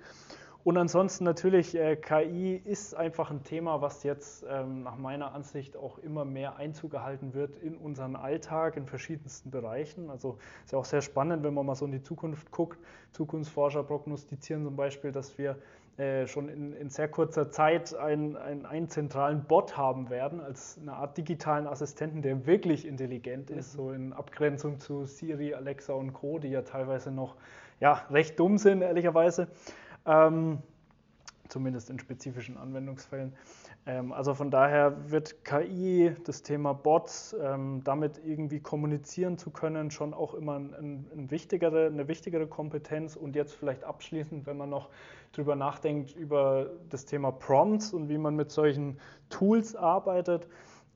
Und 0.62 0.76
ansonsten 0.76 1.24
natürlich, 1.24 1.74
äh, 1.74 1.96
KI 1.96 2.56
ist 2.56 2.94
einfach 2.94 3.30
ein 3.30 3.42
Thema, 3.44 3.80
was 3.80 4.02
jetzt 4.02 4.44
ähm, 4.48 4.82
nach 4.82 4.98
meiner 4.98 5.32
Ansicht 5.32 5.74
auch 5.76 5.96
immer 5.98 6.26
mehr 6.26 6.56
Einzug 6.56 6.92
erhalten 6.92 7.32
wird 7.32 7.56
in 7.56 7.76
unseren 7.76 8.14
Alltag 8.14 8.76
in 8.76 8.86
verschiedensten 8.86 9.50
Bereichen. 9.50 10.10
Also 10.10 10.36
ist 10.64 10.72
ja 10.72 10.78
auch 10.78 10.84
sehr 10.84 11.00
spannend, 11.00 11.44
wenn 11.44 11.54
man 11.54 11.64
mal 11.64 11.74
so 11.74 11.86
in 11.86 11.92
die 11.92 12.02
Zukunft 12.02 12.50
guckt. 12.50 12.78
Zukunftsforscher 13.12 13.82
prognostizieren 13.84 14.64
zum 14.64 14.76
Beispiel, 14.76 15.12
dass 15.12 15.38
wir 15.38 15.56
äh, 15.96 16.26
schon 16.26 16.50
in, 16.50 16.74
in, 16.74 16.90
sehr 16.90 17.08
kurzer 17.08 17.50
Zeit 17.50 17.94
einen, 17.94 18.36
einen, 18.36 18.66
einen, 18.66 18.88
zentralen 18.88 19.44
Bot 19.44 19.78
haben 19.78 20.10
werden, 20.10 20.40
als 20.40 20.78
eine 20.80 20.92
Art 20.92 21.16
digitalen 21.16 21.66
Assistenten, 21.66 22.20
der 22.20 22.46
wirklich 22.46 22.86
intelligent 22.86 23.50
ist, 23.50 23.74
mhm. 23.74 23.76
so 23.76 23.92
in 23.92 24.12
Abgrenzung 24.12 24.78
zu 24.78 25.06
Siri, 25.06 25.54
Alexa 25.54 25.94
und 25.94 26.12
Co., 26.12 26.38
die 26.38 26.48
ja 26.48 26.62
teilweise 26.62 27.10
noch 27.10 27.36
ja, 27.80 28.04
recht 28.10 28.38
dumm 28.38 28.58
sind, 28.58 28.82
ehrlicherweise 28.82 29.48
ähm, 30.10 30.58
zumindest 31.48 31.90
in 31.90 31.98
spezifischen 31.98 32.56
Anwendungsfällen. 32.56 33.34
Ähm, 33.86 34.12
also 34.12 34.34
von 34.34 34.50
daher 34.50 35.10
wird 35.10 35.44
KI, 35.44 36.14
das 36.24 36.42
Thema 36.42 36.72
Bots, 36.72 37.36
ähm, 37.40 37.82
damit 37.84 38.20
irgendwie 38.24 38.60
kommunizieren 38.60 39.38
zu 39.38 39.50
können, 39.50 39.90
schon 39.90 40.14
auch 40.14 40.34
immer 40.34 40.58
ein, 40.58 41.06
ein 41.14 41.30
wichtigere, 41.30 41.86
eine 41.86 42.08
wichtigere 42.08 42.46
Kompetenz. 42.46 43.16
Und 43.16 43.36
jetzt 43.36 43.54
vielleicht 43.54 43.84
abschließend, 43.84 44.46
wenn 44.46 44.56
man 44.56 44.70
noch 44.70 44.90
drüber 45.32 45.56
nachdenkt, 45.56 46.14
über 46.14 46.70
das 46.88 47.04
Thema 47.06 47.30
Prompts 47.30 47.92
und 47.92 48.08
wie 48.08 48.18
man 48.18 48.36
mit 48.36 48.50
solchen 48.50 48.98
Tools 49.28 49.76
arbeitet. 49.76 50.48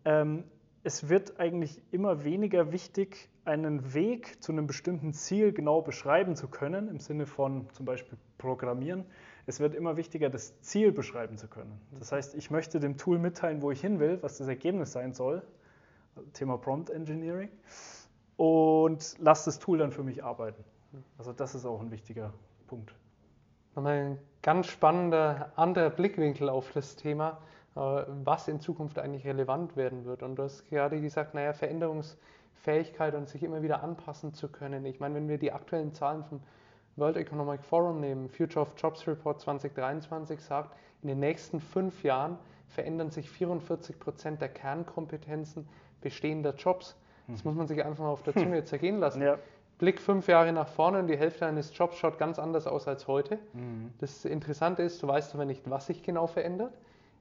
Ähm, 0.05 0.45
es 0.83 1.09
wird 1.09 1.41
eigentlich 1.41 1.81
immer 1.93 2.25
weniger 2.25 2.71
wichtig, 2.71 3.31
einen 3.45 3.95
Weg 3.95 4.43
zu 4.43 4.53
einem 4.53 4.67
bestimmten 4.67 5.13
Ziel 5.13 5.53
genau 5.53 5.83
beschreiben 5.83 6.37
zu 6.37 6.49
können, 6.49 6.89
im 6.89 7.01
Sinne 7.01 7.27
von 7.27 7.69
zum 7.71 7.85
Beispiel 7.85 8.19
Programmieren. 8.39 9.05
Es 9.47 9.61
wird 9.61 9.75
immer 9.75 9.97
wichtiger, 9.97 10.31
das 10.31 10.61
Ziel 10.61 10.93
beschreiben 10.93 11.37
zu 11.37 11.49
können. 11.49 11.79
Das 11.99 12.13
heißt, 12.13 12.35
ich 12.35 12.51
möchte 12.51 12.81
dem 12.81 12.97
Tool 12.97 13.19
mitteilen, 13.19 13.63
wo 13.63 13.71
ich 13.71 13.81
hin 13.81 14.01
will, 14.01 14.19
was 14.23 14.39
das 14.39 14.49
Ergebnis 14.49 14.93
sein 14.93 15.13
soll. 15.13 15.43
Thema 16.33 16.57
Prompt 16.57 16.91
Engineering. 16.91 17.51
Und 18.37 19.17
lasse 19.19 19.47
das 19.47 19.59
Tool 19.59 19.79
dann 19.79 19.93
für 19.93 20.03
mich 20.03 20.25
arbeiten. 20.25 20.65
Also 21.19 21.33
das 21.33 21.55
ist 21.55 21.67
auch 21.67 21.81
ein 21.81 21.91
wichtiger 21.91 22.33
Punkt. 22.67 22.95
Nochmal 23.75 23.99
ein 23.99 24.19
ganz 24.43 24.69
spannender 24.69 25.53
anderer 25.57 25.91
Blickwinkel 25.91 26.49
auf 26.49 26.73
das 26.73 26.97
Thema. 26.97 27.41
was 27.75 28.47
in 28.47 28.61
Zukunft 28.61 28.99
eigentlich 28.99 29.27
relevant 29.27 29.77
werden 29.77 30.05
wird. 30.05 30.23
Und 30.23 30.37
du 30.37 30.45
hast 30.45 30.69
gerade 30.69 31.01
gesagt, 31.01 31.35
naja, 31.35 31.53
Veränderungsfähigkeit 32.65 33.15
und 33.15 33.29
sich 33.29 33.43
immer 33.43 33.63
wieder 33.63 33.83
anpassen 33.83 34.33
zu 34.33 34.49
können. 34.49 34.85
Ich 34.87 34.99
meine, 34.99 35.15
wenn 35.15 35.29
wir 35.29 35.39
die 35.39 35.53
aktuellen 35.53 35.93
Zahlen 35.93 36.25
vom 36.25 36.41
World 36.97 37.17
Economic 37.17 37.63
Forum 37.63 38.01
nehmen, 38.01 38.29
Future 38.29 38.63
of 38.63 38.75
Jobs 38.77 39.07
Report 39.07 39.41
2023 39.41 40.41
sagt, 40.41 40.75
in 41.03 41.09
den 41.09 41.21
nächsten 41.21 41.61
fünf 41.61 42.03
Jahren 42.03 42.39
verändern 42.69 43.11
sich 43.11 43.31
44 43.31 43.99
Prozent 43.99 44.41
der 44.41 44.49
Kernkompetenzen 44.49 45.69
bestehender 46.01 46.55
Jobs. 46.55 46.97
Das 47.29 47.43
hm. 47.43 47.51
muss 47.51 47.57
man 47.57 47.67
sich 47.67 47.85
einfach 47.85 48.05
mal 48.05 48.11
auf 48.11 48.23
der 48.23 48.35
Zunge 48.35 48.65
zergehen 48.65 48.99
lassen. 48.99 49.23
Ja. 49.23 49.39
Blick 49.79 50.01
fünf 50.01 50.29
Jahre 50.29 50.53
nach 50.53 50.69
vorne 50.69 51.01
und 51.01 51.09
die 51.09 51.19
Hälfte 51.19 51.41
deines 51.41 51.77
Jobs 51.77 51.97
schaut 51.97 52.17
ganz 52.17 52.39
anders 52.39 52.67
aus 52.67 52.87
als 52.87 53.09
heute. 53.09 53.39
Mhm. 53.55 53.91
Das 53.99 54.25
Interessante 54.25 54.83
ist, 54.83 55.03
du 55.03 55.09
weißt 55.09 55.35
aber 55.35 55.45
nicht, 55.45 55.69
was 55.69 55.87
sich 55.87 56.03
genau 56.03 56.29
verändert 56.29 56.73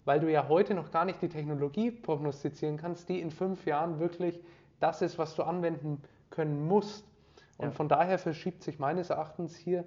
weil 0.05 0.19
du 0.19 0.31
ja 0.31 0.47
heute 0.49 0.73
noch 0.73 0.91
gar 0.91 1.05
nicht 1.05 1.21
die 1.21 1.29
Technologie 1.29 1.91
prognostizieren 1.91 2.77
kannst, 2.77 3.09
die 3.09 3.21
in 3.21 3.31
fünf 3.31 3.65
Jahren 3.65 3.99
wirklich 3.99 4.39
das 4.83 5.01
ist, 5.01 5.17
was 5.17 5.35
du 5.35 5.43
anwenden 5.43 6.01
können 6.29 6.67
musst. 6.67 7.05
Und 7.57 7.69
ja. 7.69 7.71
von 7.71 7.87
daher 7.87 8.19
verschiebt 8.19 8.63
sich 8.63 8.79
meines 8.79 9.09
Erachtens 9.09 9.55
hier, 9.55 9.85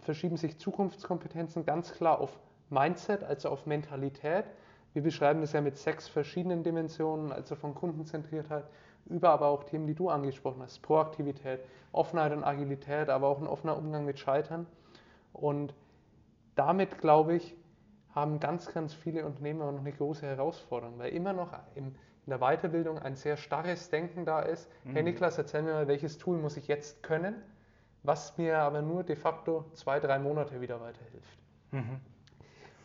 verschieben 0.00 0.36
sich 0.36 0.58
Zukunftskompetenzen 0.58 1.64
ganz 1.64 1.92
klar 1.92 2.20
auf 2.20 2.38
Mindset, 2.70 3.24
also 3.24 3.48
auf 3.48 3.66
Mentalität. 3.66 4.44
Wir 4.92 5.02
beschreiben 5.02 5.40
das 5.40 5.52
ja 5.52 5.60
mit 5.60 5.76
sechs 5.78 6.08
verschiedenen 6.08 6.62
Dimensionen, 6.62 7.32
also 7.32 7.54
von 7.54 7.74
Kundenzentriertheit 7.74 8.64
über 9.08 9.30
aber 9.30 9.46
auch 9.46 9.64
Themen, 9.64 9.86
die 9.86 9.94
du 9.94 10.10
angesprochen 10.10 10.62
hast, 10.62 10.82
Proaktivität, 10.82 11.60
Offenheit 11.92 12.32
und 12.32 12.44
Agilität, 12.44 13.08
aber 13.08 13.28
auch 13.28 13.40
ein 13.40 13.46
offener 13.46 13.76
Umgang 13.76 14.04
mit 14.04 14.18
Scheitern. 14.18 14.66
Und 15.32 15.74
damit, 16.54 16.98
glaube 16.98 17.36
ich, 17.36 17.54
haben 18.14 18.40
ganz, 18.40 18.72
ganz 18.72 18.94
viele 18.94 19.24
Unternehmer 19.24 19.70
noch 19.70 19.80
eine 19.80 19.92
große 19.92 20.26
Herausforderung, 20.26 20.98
weil 20.98 21.12
immer 21.12 21.32
noch 21.32 21.52
in 22.26 22.30
der 22.30 22.38
Weiterbildung 22.38 22.98
ein 22.98 23.14
sehr 23.14 23.36
starres 23.36 23.88
Denken 23.88 24.24
da 24.24 24.40
ist. 24.40 24.68
Mhm. 24.84 24.92
Hey 24.92 25.02
Niklas, 25.04 25.38
erzähl 25.38 25.62
mir 25.62 25.72
mal, 25.72 25.88
welches 25.88 26.18
Tool 26.18 26.38
muss 26.38 26.56
ich 26.56 26.66
jetzt 26.66 27.02
können, 27.02 27.36
was 28.02 28.36
mir 28.36 28.58
aber 28.58 28.82
nur 28.82 29.04
de 29.04 29.14
facto 29.14 29.64
zwei, 29.74 30.00
drei 30.00 30.18
Monate 30.18 30.60
wieder 30.60 30.80
weiterhilft. 30.80 31.38
Mhm. 31.70 32.00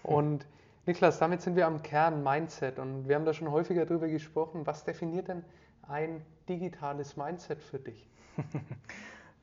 Und 0.04 0.46
Niklas, 0.86 1.18
damit 1.18 1.42
sind 1.42 1.56
wir 1.56 1.66
am 1.66 1.82
Kern 1.82 2.24
Mindset 2.24 2.78
und 2.78 3.08
wir 3.08 3.16
haben 3.16 3.26
da 3.26 3.34
schon 3.34 3.50
häufiger 3.52 3.86
darüber 3.86 4.08
gesprochen. 4.08 4.66
Was 4.66 4.84
definiert 4.84 5.28
denn 5.28 5.44
ein 5.88 6.24
digitales 6.48 7.18
Mindset 7.18 7.62
für 7.62 7.80
dich? 7.80 8.10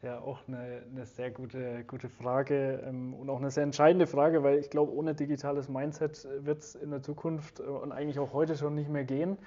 Ja, 0.00 0.20
auch 0.20 0.38
eine, 0.46 0.82
eine 0.92 1.06
sehr 1.06 1.32
gute, 1.32 1.82
gute 1.84 2.08
Frage 2.08 2.84
ähm, 2.86 3.14
und 3.14 3.28
auch 3.30 3.38
eine 3.38 3.50
sehr 3.50 3.64
entscheidende 3.64 4.06
Frage, 4.06 4.44
weil 4.44 4.58
ich 4.58 4.70
glaube, 4.70 4.92
ohne 4.94 5.16
digitales 5.16 5.68
Mindset 5.68 6.24
wird 6.38 6.60
es 6.62 6.76
in 6.76 6.90
der 6.90 7.02
Zukunft 7.02 7.58
äh, 7.58 7.64
und 7.64 7.90
eigentlich 7.90 8.20
auch 8.20 8.32
heute 8.32 8.56
schon 8.56 8.76
nicht 8.76 8.88
mehr 8.88 9.02
gehen. 9.02 9.38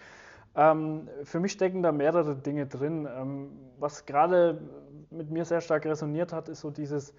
Ähm, 0.56 1.08
für 1.24 1.40
mich 1.40 1.54
stecken 1.54 1.82
da 1.82 1.92
mehrere 1.92 2.36
Dinge 2.36 2.68
drin. 2.68 3.08
Ähm, 3.14 3.52
was 3.80 4.06
gerade 4.06 4.62
mit 5.10 5.30
mir 5.30 5.46
sehr 5.46 5.62
stark 5.62 5.86
resoniert 5.86 6.34
hat, 6.34 6.50
ist 6.50 6.62
so 6.62 6.72
dieses 6.72 7.14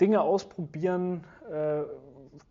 Dinge 0.00 0.20
ausprobieren, 0.20 1.24
äh, 1.50 1.82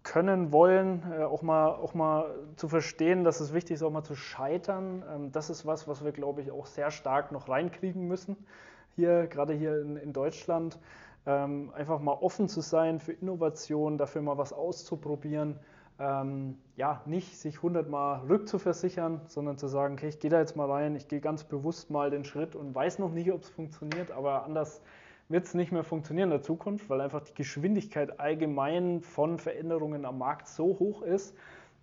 können, 0.03 0.51
wollen, 0.51 1.03
äh, 1.12 1.23
auch, 1.23 1.41
mal, 1.41 1.67
auch 1.67 1.93
mal 1.93 2.34
zu 2.56 2.67
verstehen, 2.67 3.23
dass 3.23 3.39
es 3.39 3.53
wichtig 3.53 3.75
ist, 3.75 3.84
auch 3.84 3.91
mal 3.91 4.03
zu 4.03 4.15
scheitern. 4.15 5.03
Ähm, 5.13 5.32
das 5.32 5.49
ist 5.49 5.65
was, 5.65 5.88
was 5.88 6.03
wir, 6.03 6.12
glaube 6.12 6.41
ich, 6.41 6.51
auch 6.51 6.65
sehr 6.65 6.91
stark 6.91 7.32
noch 7.32 7.49
reinkriegen 7.49 8.08
müssen 8.08 8.38
hier, 8.95 9.27
gerade 9.27 9.53
hier 9.53 9.82
in, 9.82 9.97
in 9.97 10.13
Deutschland, 10.13 10.77
ähm, 11.25 11.71
einfach 11.75 11.99
mal 11.99 12.13
offen 12.13 12.49
zu 12.49 12.62
sein 12.62 12.99
für 12.99 13.13
Innovation, 13.13 13.97
dafür 13.97 14.21
mal 14.21 14.38
was 14.38 14.53
auszuprobieren. 14.53 15.60
Ähm, 15.99 16.58
ja, 16.75 17.01
nicht 17.06 17.38
sich 17.38 17.62
hundertmal 17.62 18.21
rückzuversichern, 18.27 19.21
sondern 19.27 19.58
zu 19.58 19.67
sagen, 19.67 19.93
okay, 19.93 20.08
ich 20.08 20.19
gehe 20.19 20.32
da 20.32 20.39
jetzt 20.39 20.56
mal 20.56 20.69
rein, 20.69 20.95
ich 20.95 21.08
gehe 21.08 21.21
ganz 21.21 21.43
bewusst 21.43 21.91
mal 21.91 22.10
den 22.10 22.23
Schritt 22.23 22.56
und 22.56 22.73
weiß 22.73 22.97
noch 22.99 23.12
nicht, 23.12 23.32
ob 23.32 23.43
es 23.43 23.49
funktioniert, 23.49 24.12
aber 24.12 24.43
anders 24.43 24.82
wird 25.29 25.45
es 25.45 25.53
nicht 25.53 25.71
mehr 25.71 25.84
funktionieren 25.84 26.29
in 26.29 26.38
der 26.38 26.41
Zukunft, 26.41 26.89
weil 26.89 26.99
einfach 26.99 27.21
die 27.21 27.34
Geschwindigkeit 27.34 28.19
allgemein 28.19 29.01
von 29.01 29.39
Veränderungen 29.39 30.06
am 30.06 30.17
Markt 30.17 30.47
so 30.47 30.79
hoch 30.79 31.01
ist, 31.03 31.36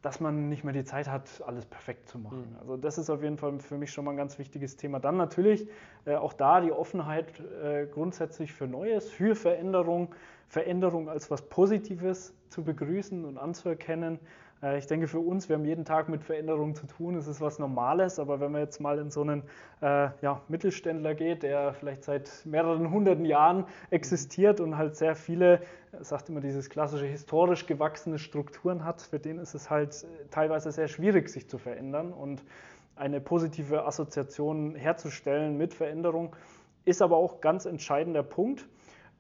dass 0.03 0.19
man 0.19 0.49
nicht 0.49 0.65
mehr 0.65 0.73
die 0.73 0.85
Zeit 0.85 1.09
hat, 1.09 1.29
alles 1.47 1.67
perfekt 1.67 2.09
zu 2.09 2.19
machen. 2.19 2.51
Mhm. 2.51 2.59
Also 2.61 2.77
das 2.77 2.99
ist 2.99 3.11
auf 3.11 3.23
jeden 3.23 3.37
Fall 3.37 3.59
für 3.61 3.77
mich 3.77 3.93
schon 3.93 4.05
mal 4.05 4.13
ein 4.13 4.17
ganz 4.17 4.39
wichtiges 4.39 4.77
Thema. 4.77 4.99
Dann 4.99 5.17
natürlich 5.17 5.69
äh, 6.05 6.15
auch 6.15 6.33
da 6.33 6.61
die 6.61 6.73
Offenheit 6.73 7.41
äh, 7.41 7.87
grundsätzlich 7.87 8.53
für 8.53 8.67
Neues, 8.67 9.11
für 9.11 9.35
Veränderung, 9.35 10.15
Veränderung 10.49 11.09
als 11.09 11.31
was 11.31 11.43
Positives 11.43 12.35
zu 12.51 12.63
begrüßen 12.63 13.25
und 13.25 13.39
anzuerkennen. 13.39 14.19
Äh, 14.63 14.79
ich 14.79 14.87
denke 14.87 15.09
für 15.09 15.21
uns, 15.21 15.49
wir 15.49 15.57
haben 15.57 15.65
jeden 15.65 15.85
Tag 15.85 16.09
mit 16.09 16.23
Veränderungen 16.23 16.75
zu 16.75 16.87
tun, 16.87 17.15
es 17.15 17.27
ist 17.27 17.41
was 17.41 17.59
Normales, 17.59 18.19
aber 18.19 18.41
wenn 18.41 18.53
man 18.53 18.61
jetzt 18.61 18.81
mal 18.81 18.99
in 18.99 19.11
so 19.11 19.23
einen 19.23 19.43
äh, 19.81 20.11
ja, 20.21 20.43
Mittelständler 20.49 21.15
geht, 21.15 21.43
der 21.43 21.73
vielleicht 21.75 22.05
seit 22.05 22.31
mehreren 22.45 22.91
hunderten 22.91 23.25
Jahren 23.25 23.65
existiert 23.91 24.61
und 24.61 24.77
halt 24.77 24.97
sehr 24.97 25.15
viele, 25.15 25.63
sagt 26.01 26.29
immer 26.29 26.41
dieses 26.41 26.69
klassische 26.71 27.07
historisch 27.07 27.67
gewachsene 27.67 28.19
Strukturen 28.19 28.85
hat, 28.85 29.01
für 29.03 29.19
den 29.19 29.39
ist 29.39 29.55
es 29.55 29.71
halt 29.71 30.05
äh, 30.05 30.07
teilweise 30.31 30.73
sehr 30.73 30.89
schwierig, 30.89 31.29
sich 31.29 31.49
zu 31.49 31.59
verändern 31.59 32.13
und 32.13 32.43
eine 32.97 33.21
positive 33.21 33.87
Assoziation 33.87 34.75
herzustellen 34.75 35.57
mit 35.57 35.73
Veränderung, 35.73 36.37
ist 36.85 37.01
aber 37.01 37.17
auch 37.17 37.41
ganz 37.41 37.65
entscheidender 37.65 38.23
Punkt. 38.23 38.67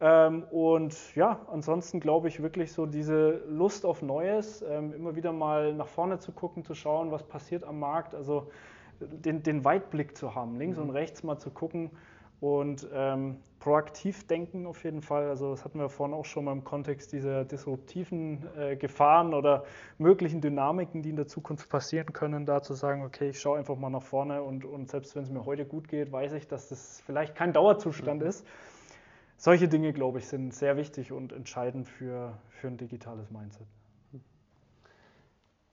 Ähm, 0.00 0.44
und 0.50 1.14
ja, 1.14 1.40
ansonsten 1.52 2.00
glaube 2.00 2.28
ich 2.28 2.42
wirklich 2.42 2.72
so 2.72 2.86
diese 2.86 3.42
Lust 3.48 3.84
auf 3.84 4.00
Neues, 4.00 4.62
ähm, 4.62 4.94
immer 4.94 5.14
wieder 5.14 5.32
mal 5.32 5.74
nach 5.74 5.88
vorne 5.88 6.18
zu 6.18 6.32
gucken, 6.32 6.64
zu 6.64 6.74
schauen, 6.74 7.10
was 7.10 7.22
passiert 7.22 7.64
am 7.64 7.78
Markt, 7.78 8.14
also 8.14 8.50
den, 9.00 9.42
den 9.42 9.64
Weitblick 9.64 10.16
zu 10.16 10.34
haben, 10.34 10.56
links 10.56 10.78
mhm. 10.78 10.84
und 10.84 10.90
rechts 10.90 11.22
mal 11.22 11.38
zu 11.38 11.50
gucken 11.50 11.90
und 12.40 12.88
ähm, 12.94 13.36
proaktiv 13.58 14.26
denken 14.26 14.64
auf 14.64 14.84
jeden 14.84 15.02
Fall. 15.02 15.28
Also 15.28 15.50
das 15.50 15.66
hatten 15.66 15.78
wir 15.78 15.90
vorhin 15.90 16.14
auch 16.14 16.24
schon 16.24 16.46
mal 16.46 16.52
im 16.52 16.64
Kontext 16.64 17.12
dieser 17.12 17.44
disruptiven 17.44 18.46
äh, 18.56 18.76
Gefahren 18.76 19.34
oder 19.34 19.64
möglichen 19.98 20.40
Dynamiken, 20.40 21.02
die 21.02 21.10
in 21.10 21.16
der 21.16 21.26
Zukunft 21.26 21.68
passieren 21.68 22.14
können, 22.14 22.46
da 22.46 22.62
zu 22.62 22.72
sagen, 22.72 23.04
okay, 23.04 23.28
ich 23.28 23.40
schaue 23.40 23.58
einfach 23.58 23.76
mal 23.76 23.90
nach 23.90 24.02
vorne 24.02 24.42
und, 24.42 24.64
und 24.64 24.88
selbst 24.88 25.14
wenn 25.14 25.24
es 25.24 25.30
mir 25.30 25.44
heute 25.44 25.66
gut 25.66 25.88
geht, 25.88 26.10
weiß 26.10 26.32
ich, 26.32 26.48
dass 26.48 26.70
das 26.70 27.02
vielleicht 27.04 27.34
kein 27.34 27.52
Dauerzustand 27.52 28.22
mhm. 28.22 28.28
ist 28.28 28.46
solche 29.40 29.68
Dinge, 29.68 29.94
glaube 29.94 30.18
ich, 30.18 30.28
sind 30.28 30.52
sehr 30.52 30.76
wichtig 30.76 31.12
und 31.12 31.32
entscheidend 31.32 31.88
für, 31.88 32.36
für 32.50 32.68
ein 32.68 32.76
digitales 32.76 33.30
Mindset. 33.30 33.66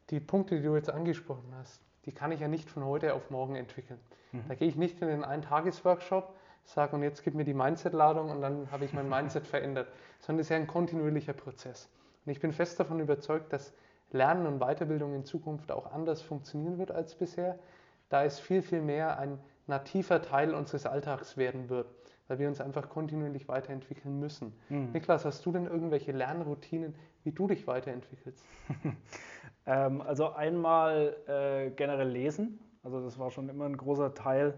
Die 0.10 0.22
Punkte, 0.22 0.56
die 0.56 0.64
du 0.64 0.74
jetzt 0.74 0.90
angesprochen 0.90 1.54
hast, 1.60 1.82
die 2.06 2.14
kann 2.14 2.32
ich 2.32 2.40
ja 2.40 2.48
nicht 2.48 2.70
von 2.70 2.86
heute 2.86 3.14
auf 3.14 3.30
morgen 3.30 3.56
entwickeln. 3.56 4.00
Mhm. 4.32 4.44
Da 4.48 4.56
gehe 4.56 4.70
ich 4.70 4.78
nicht 4.78 5.02
in 5.02 5.10
den 5.10 5.26
Ein-Tages-Workshop, 5.26 6.34
sage 6.64 6.96
und 6.96 7.04
jetzt 7.04 7.24
gib 7.24 7.36
mir 7.36 7.44
die 7.44 7.54
Mindset-Ladung 7.54 8.30
und 8.30 8.42
dann 8.42 8.72
habe 8.72 8.86
ich 8.86 8.94
mein 8.94 9.10
Mindset 9.10 9.46
verändert, 9.48 9.90
sondern 10.22 10.40
es 10.40 10.48
ist 10.48 10.52
ja 10.52 10.56
ein 10.56 10.68
kontinuierlicher 10.68 11.34
Prozess. 11.34 11.90
Und 12.26 12.32
ich 12.32 12.40
bin 12.40 12.54
fest 12.54 12.80
davon 12.80 13.02
überzeugt, 13.02 13.52
dass 13.52 13.74
Lernen 14.12 14.48
und 14.48 14.60
Weiterbildung 14.60 15.14
in 15.14 15.26
Zukunft 15.26 15.74
auch 15.74 15.92
anders 15.92 16.22
funktionieren 16.22 16.78
wird 16.78 16.92
als 16.92 17.16
bisher, 17.16 17.60
da 18.08 18.24
es 18.24 18.40
viel, 18.40 18.62
viel 18.62 18.82
mehr 18.82 19.20
ein 19.20 19.38
nativer 19.68 20.22
Teil 20.22 20.54
unseres 20.54 20.86
Alltags 20.86 21.36
werden 21.36 21.68
wird 21.68 21.88
weil 22.28 22.40
wir 22.40 22.48
uns 22.48 22.62
einfach 22.62 22.90
kontinuierlich 22.90 23.48
weiterentwickeln 23.48 24.20
müssen. 24.20 24.54
Mhm. 24.70 24.92
Niklas, 24.92 25.26
hast 25.26 25.46
du 25.46 25.52
denn 25.52 25.66
irgendwelche 25.66 26.12
Lernroutinen, 26.12 26.96
wie 27.24 27.32
du 27.32 27.48
dich 27.48 27.68
weiterentwickelst? 27.68 28.46
ähm, 29.66 30.02
also 30.02 30.34
einmal 30.34 31.16
äh, 31.28 31.70
generell 31.72 32.10
lesen. 32.10 32.60
Also 32.84 33.02
das 33.02 33.18
war 33.20 33.32
schon 33.32 33.50
immer 33.50 33.66
ein 33.66 33.78
großer 33.78 34.14
Teil 34.14 34.58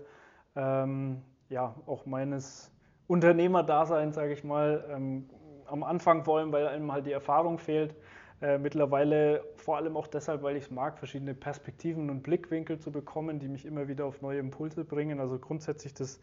ähm, 0.55 1.21
ja, 1.49 1.75
auch 1.86 2.05
meines 2.05 2.71
Unternehmerdaseins, 3.08 4.15
sage 4.15 4.34
ich 4.34 4.43
mal. 4.43 4.86
Ähm, 4.89 5.29
am 5.65 5.84
Anfang 5.84 6.23
vor 6.23 6.39
allem, 6.39 6.51
weil 6.51 6.67
einem 6.67 6.91
halt 6.91 7.05
die 7.05 7.12
Erfahrung 7.12 7.60
fehlt. 7.60 7.95
Äh, 8.41 8.58
mittlerweile 8.58 9.43
vor 9.55 9.77
allem 9.77 9.97
auch 9.97 10.08
deshalb, 10.08 10.43
weil 10.43 10.55
ich 10.55 10.65
es 10.65 10.71
mag, 10.71 10.97
verschiedene 10.97 11.34
Perspektiven 11.34 12.10
und 12.10 12.23
Blickwinkel 12.23 12.79
zu 12.79 12.91
bekommen, 12.91 13.39
die 13.39 13.49
mich 13.49 13.65
immer 13.65 13.88
wieder 13.88 14.05
auf 14.05 14.21
neue 14.21 14.39
Impulse 14.39 14.86
bringen. 14.86 15.19
Also 15.19 15.38
grundsätzlich 15.39 15.93
das 15.93 16.21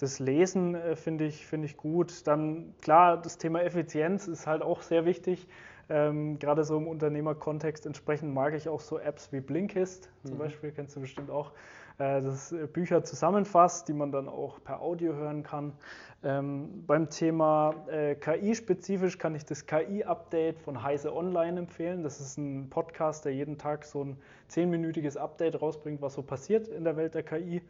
das 0.00 0.18
Lesen 0.18 0.74
äh, 0.74 0.96
finde 0.96 1.26
ich, 1.26 1.46
find 1.46 1.64
ich 1.64 1.76
gut. 1.76 2.26
Dann 2.26 2.74
klar, 2.80 3.20
das 3.20 3.36
Thema 3.36 3.62
Effizienz 3.62 4.28
ist 4.28 4.46
halt 4.46 4.62
auch 4.62 4.80
sehr 4.82 5.04
wichtig. 5.04 5.46
Ähm, 5.90 6.38
Gerade 6.38 6.64
so 6.64 6.78
im 6.78 6.88
Unternehmerkontext 6.88 7.84
entsprechend 7.84 8.32
mag 8.32 8.54
ich 8.54 8.68
auch 8.68 8.80
so 8.80 8.98
Apps 8.98 9.30
wie 9.32 9.40
Blinkist 9.40 10.08
zum 10.24 10.36
mhm. 10.36 10.38
Beispiel, 10.38 10.72
kennst 10.72 10.96
du 10.96 11.00
bestimmt 11.00 11.30
auch, 11.30 11.52
äh, 11.98 12.22
das 12.22 12.52
äh, 12.52 12.66
Bücher 12.66 13.04
zusammenfasst, 13.04 13.88
die 13.88 13.92
man 13.92 14.10
dann 14.10 14.26
auch 14.26 14.62
per 14.64 14.80
Audio 14.80 15.12
hören 15.14 15.42
kann. 15.42 15.74
Ähm, 16.22 16.84
beim 16.86 17.10
Thema 17.10 17.74
äh, 17.90 18.14
KI-spezifisch 18.14 19.18
kann 19.18 19.34
ich 19.34 19.44
das 19.44 19.66
KI-Update 19.66 20.60
von 20.60 20.82
Heise 20.82 21.14
Online 21.14 21.58
empfehlen. 21.58 22.02
Das 22.02 22.20
ist 22.20 22.38
ein 22.38 22.70
Podcast, 22.70 23.26
der 23.26 23.34
jeden 23.34 23.58
Tag 23.58 23.84
so 23.84 24.04
ein 24.04 24.16
zehnminütiges 24.48 25.18
Update 25.18 25.60
rausbringt, 25.60 26.00
was 26.00 26.14
so 26.14 26.22
passiert 26.22 26.68
in 26.68 26.84
der 26.84 26.96
Welt 26.96 27.14
der 27.14 27.22
KI. 27.22 27.62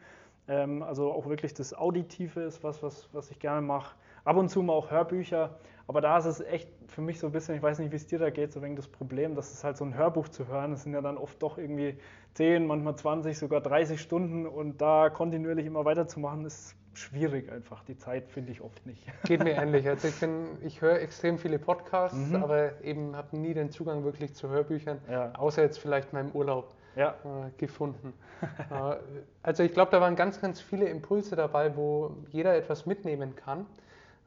Ähm, 0.50 0.82
also 0.82 1.12
auch 1.12 1.28
wirklich 1.28 1.54
das 1.54 1.72
Auditive 1.72 2.40
ist 2.42 2.64
was, 2.64 2.82
was, 2.82 3.08
was 3.12 3.30
ich 3.30 3.38
gerne 3.38 3.62
mache. 3.62 3.94
ab 4.24 4.36
und 4.36 4.48
zu 4.50 4.62
mal 4.62 4.72
auch 4.72 4.90
Hörbücher. 4.90 5.56
Aber 5.86 6.00
da 6.00 6.18
ist 6.18 6.26
es 6.26 6.40
echt 6.40 6.68
für 6.88 7.00
mich 7.00 7.18
so 7.18 7.26
ein 7.26 7.32
bisschen, 7.32 7.54
ich 7.54 7.62
weiß 7.62 7.78
nicht, 7.78 7.92
wie 7.92 7.96
es 7.96 8.06
dir 8.06 8.18
da 8.18 8.30
geht, 8.30 8.52
so 8.52 8.60
wegen 8.62 8.76
das 8.76 8.88
Problem, 8.88 9.34
dass 9.34 9.52
es 9.52 9.64
halt 9.64 9.76
so 9.76 9.84
ein 9.84 9.96
Hörbuch 9.96 10.28
zu 10.28 10.48
hören, 10.48 10.72
das 10.72 10.82
sind 10.82 10.92
ja 10.92 11.00
dann 11.00 11.16
oft 11.16 11.40
doch 11.42 11.56
irgendwie 11.56 11.98
10, 12.34 12.66
manchmal 12.66 12.96
20, 12.96 13.38
sogar 13.38 13.60
30 13.60 14.00
Stunden 14.00 14.46
und 14.46 14.80
da 14.80 15.08
kontinuierlich 15.08 15.66
immer 15.66 15.84
weiterzumachen, 15.84 16.44
ist 16.44 16.76
schwierig 16.94 17.50
einfach. 17.50 17.84
Die 17.84 17.96
Zeit 17.96 18.28
finde 18.28 18.52
ich 18.52 18.60
oft 18.60 18.84
nicht. 18.86 19.04
Geht 19.24 19.42
mir 19.42 19.52
ähnlich. 19.54 19.88
Also 19.88 20.08
ich 20.08 20.18
bin, 20.18 20.46
ich 20.62 20.80
höre 20.80 21.00
extrem 21.00 21.38
viele 21.38 21.58
Podcasts, 21.58 22.30
mhm. 22.30 22.42
aber 22.42 22.82
eben 22.82 23.16
habe 23.16 23.36
nie 23.36 23.54
den 23.54 23.70
Zugang 23.70 24.04
wirklich 24.04 24.34
zu 24.34 24.48
Hörbüchern, 24.48 24.98
ja. 25.08 25.32
außer 25.34 25.62
jetzt 25.62 25.78
vielleicht 25.78 26.12
meinem 26.12 26.30
Urlaub 26.32 26.74
ja. 26.96 27.14
äh, 27.24 27.50
gefunden. 27.56 28.12
äh, 28.70 28.96
also 29.42 29.62
ich 29.62 29.72
glaube, 29.72 29.90
da 29.90 30.00
waren 30.00 30.16
ganz, 30.16 30.40
ganz 30.40 30.60
viele 30.60 30.86
Impulse 30.86 31.36
dabei, 31.36 31.76
wo 31.76 32.16
jeder 32.30 32.54
etwas 32.54 32.86
mitnehmen 32.86 33.36
kann. 33.36 33.66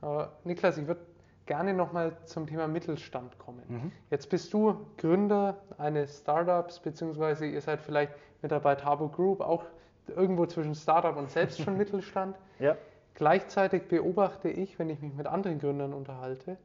Äh, 0.01 0.25
Niklas, 0.43 0.77
ich 0.77 0.87
würde 0.87 1.01
gerne 1.45 1.73
nochmal 1.73 2.15
zum 2.25 2.47
Thema 2.47 2.67
Mittelstand 2.67 3.37
kommen. 3.37 3.63
Mhm. 3.67 3.91
Jetzt 4.09 4.29
bist 4.29 4.53
du 4.53 4.85
Gründer 4.97 5.57
eines 5.77 6.19
Startups, 6.19 6.79
beziehungsweise 6.79 7.45
ihr 7.45 7.61
seid 7.61 7.81
vielleicht 7.81 8.13
mit 8.41 8.51
der 8.51 8.59
bei 8.59 8.75
Tabo 8.75 9.09
Group 9.09 9.41
auch 9.41 9.65
irgendwo 10.07 10.45
zwischen 10.45 10.75
Startup 10.75 11.15
und 11.15 11.29
selbst 11.31 11.61
schon 11.61 11.77
Mittelstand. 11.77 12.37
Ja. 12.59 12.77
Gleichzeitig 13.15 13.87
beobachte 13.87 14.49
ich, 14.49 14.79
wenn 14.79 14.89
ich 14.89 15.01
mich 15.01 15.13
mit 15.13 15.27
anderen 15.27 15.59
Gründern 15.59 15.93
unterhalte, 15.93 16.57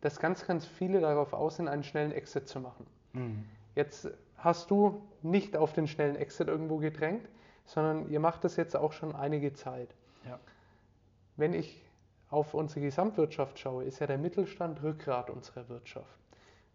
dass 0.00 0.18
ganz, 0.18 0.46
ganz 0.46 0.66
viele 0.66 1.00
darauf 1.00 1.32
aus 1.32 1.56
sind, 1.56 1.68
einen 1.68 1.82
schnellen 1.82 2.12
Exit 2.12 2.48
zu 2.48 2.60
machen. 2.60 2.86
Mhm. 3.12 3.44
Jetzt 3.74 4.08
hast 4.44 4.70
du 4.70 5.02
nicht 5.22 5.56
auf 5.56 5.72
den 5.72 5.88
schnellen 5.88 6.16
Exit 6.16 6.48
irgendwo 6.48 6.76
gedrängt, 6.76 7.28
sondern 7.64 8.08
ihr 8.10 8.20
macht 8.20 8.44
das 8.44 8.56
jetzt 8.56 8.76
auch 8.76 8.92
schon 8.92 9.14
einige 9.14 9.54
Zeit. 9.54 9.94
Ja. 10.26 10.38
Wenn 11.36 11.54
ich 11.54 11.82
auf 12.30 12.52
unsere 12.52 12.82
Gesamtwirtschaft 12.82 13.58
schaue, 13.58 13.84
ist 13.84 14.00
ja 14.00 14.06
der 14.06 14.18
Mittelstand 14.18 14.82
Rückgrat 14.82 15.30
unserer 15.30 15.68
Wirtschaft. 15.68 16.18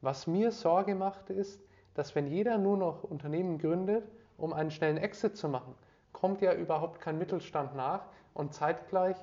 Was 0.02 0.26
mir 0.26 0.52
Sorge 0.52 0.96
macht, 0.96 1.30
ist, 1.30 1.62
dass 1.94 2.16
wenn 2.16 2.28
jeder 2.28 2.58
nur 2.58 2.78
noch 2.78 3.04
Unternehmen 3.04 3.58
gründet, 3.58 4.10
um 4.38 4.54
einen 4.54 4.72
schnellen 4.72 4.98
Exit 4.98 5.38
zu 5.38 5.50
machen, 5.50 5.76
kommt 6.12 6.42
ja 6.42 6.54
überhaupt 6.54 7.02
kein 7.02 7.18
Mittelstand 7.18 7.76
nach 7.76 8.06
und 8.34 8.54
zeitgleich 8.54 9.18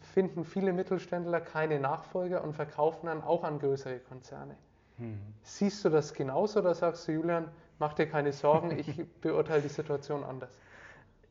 finden 0.00 0.44
viele 0.44 0.72
Mittelständler 0.72 1.40
keine 1.40 1.78
Nachfolger 1.78 2.42
und 2.42 2.54
verkaufen 2.54 3.06
dann 3.06 3.22
auch 3.22 3.44
an 3.44 3.58
größere 3.58 3.98
Konzerne. 4.00 4.56
Hm. 5.00 5.18
Siehst 5.42 5.84
du 5.84 5.88
das 5.88 6.14
genauso 6.14 6.60
oder 6.60 6.74
sagst 6.74 7.08
du, 7.08 7.12
Julian, 7.12 7.48
mach 7.78 7.94
dir 7.94 8.06
keine 8.06 8.32
Sorgen, 8.32 8.78
ich 8.78 8.86
beurteile 9.20 9.62
die 9.62 9.68
Situation 9.68 10.22
anders? 10.22 10.50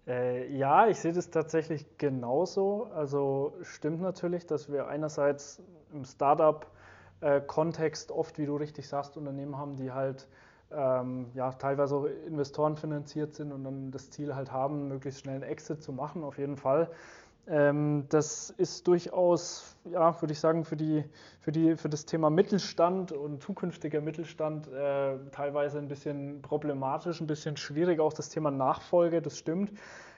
Äh, 0.07 0.51
ja, 0.51 0.87
ich 0.87 0.99
sehe 0.99 1.13
das 1.13 1.29
tatsächlich 1.29 1.85
genauso. 1.99 2.89
Also 2.95 3.53
stimmt 3.61 4.01
natürlich, 4.01 4.47
dass 4.47 4.71
wir 4.71 4.87
einerseits 4.87 5.61
im 5.93 6.03
Startup-Kontext 6.03 8.11
oft, 8.11 8.39
wie 8.39 8.47
du 8.47 8.55
richtig 8.55 8.87
sagst, 8.87 9.17
Unternehmen 9.17 9.55
haben, 9.57 9.75
die 9.75 9.91
halt 9.91 10.27
ähm, 10.71 11.27
ja, 11.35 11.51
teilweise 11.51 11.95
auch 11.95 12.05
Investoren 12.05 12.75
finanziert 12.75 13.35
sind 13.35 13.51
und 13.51 13.63
dann 13.63 13.91
das 13.91 14.09
Ziel 14.09 14.35
halt 14.35 14.51
haben, 14.51 14.87
möglichst 14.87 15.21
schnell 15.21 15.35
einen 15.35 15.43
Exit 15.43 15.83
zu 15.83 15.93
machen, 15.93 16.23
auf 16.23 16.39
jeden 16.39 16.57
Fall. 16.57 16.89
Ähm, 17.49 18.05
das 18.09 18.51
ist 18.51 18.87
durchaus, 18.87 19.75
ja, 19.85 20.21
würde 20.21 20.33
ich 20.33 20.39
sagen, 20.39 20.65
für, 20.65 20.75
die, 20.75 21.03
für, 21.39 21.51
die, 21.51 21.75
für 21.75 21.89
das 21.89 22.05
Thema 22.05 22.29
Mittelstand 22.29 23.11
und 23.11 23.41
zukünftiger 23.41 24.01
Mittelstand 24.01 24.67
äh, 24.67 25.17
teilweise 25.31 25.79
ein 25.79 25.87
bisschen 25.87 26.43
problematisch, 26.43 27.19
ein 27.21 27.27
bisschen 27.27 27.57
schwierig. 27.57 27.99
Auch 27.99 28.13
das 28.13 28.29
Thema 28.29 28.51
Nachfolge, 28.51 29.21
das 29.21 29.39
stimmt. 29.39 29.71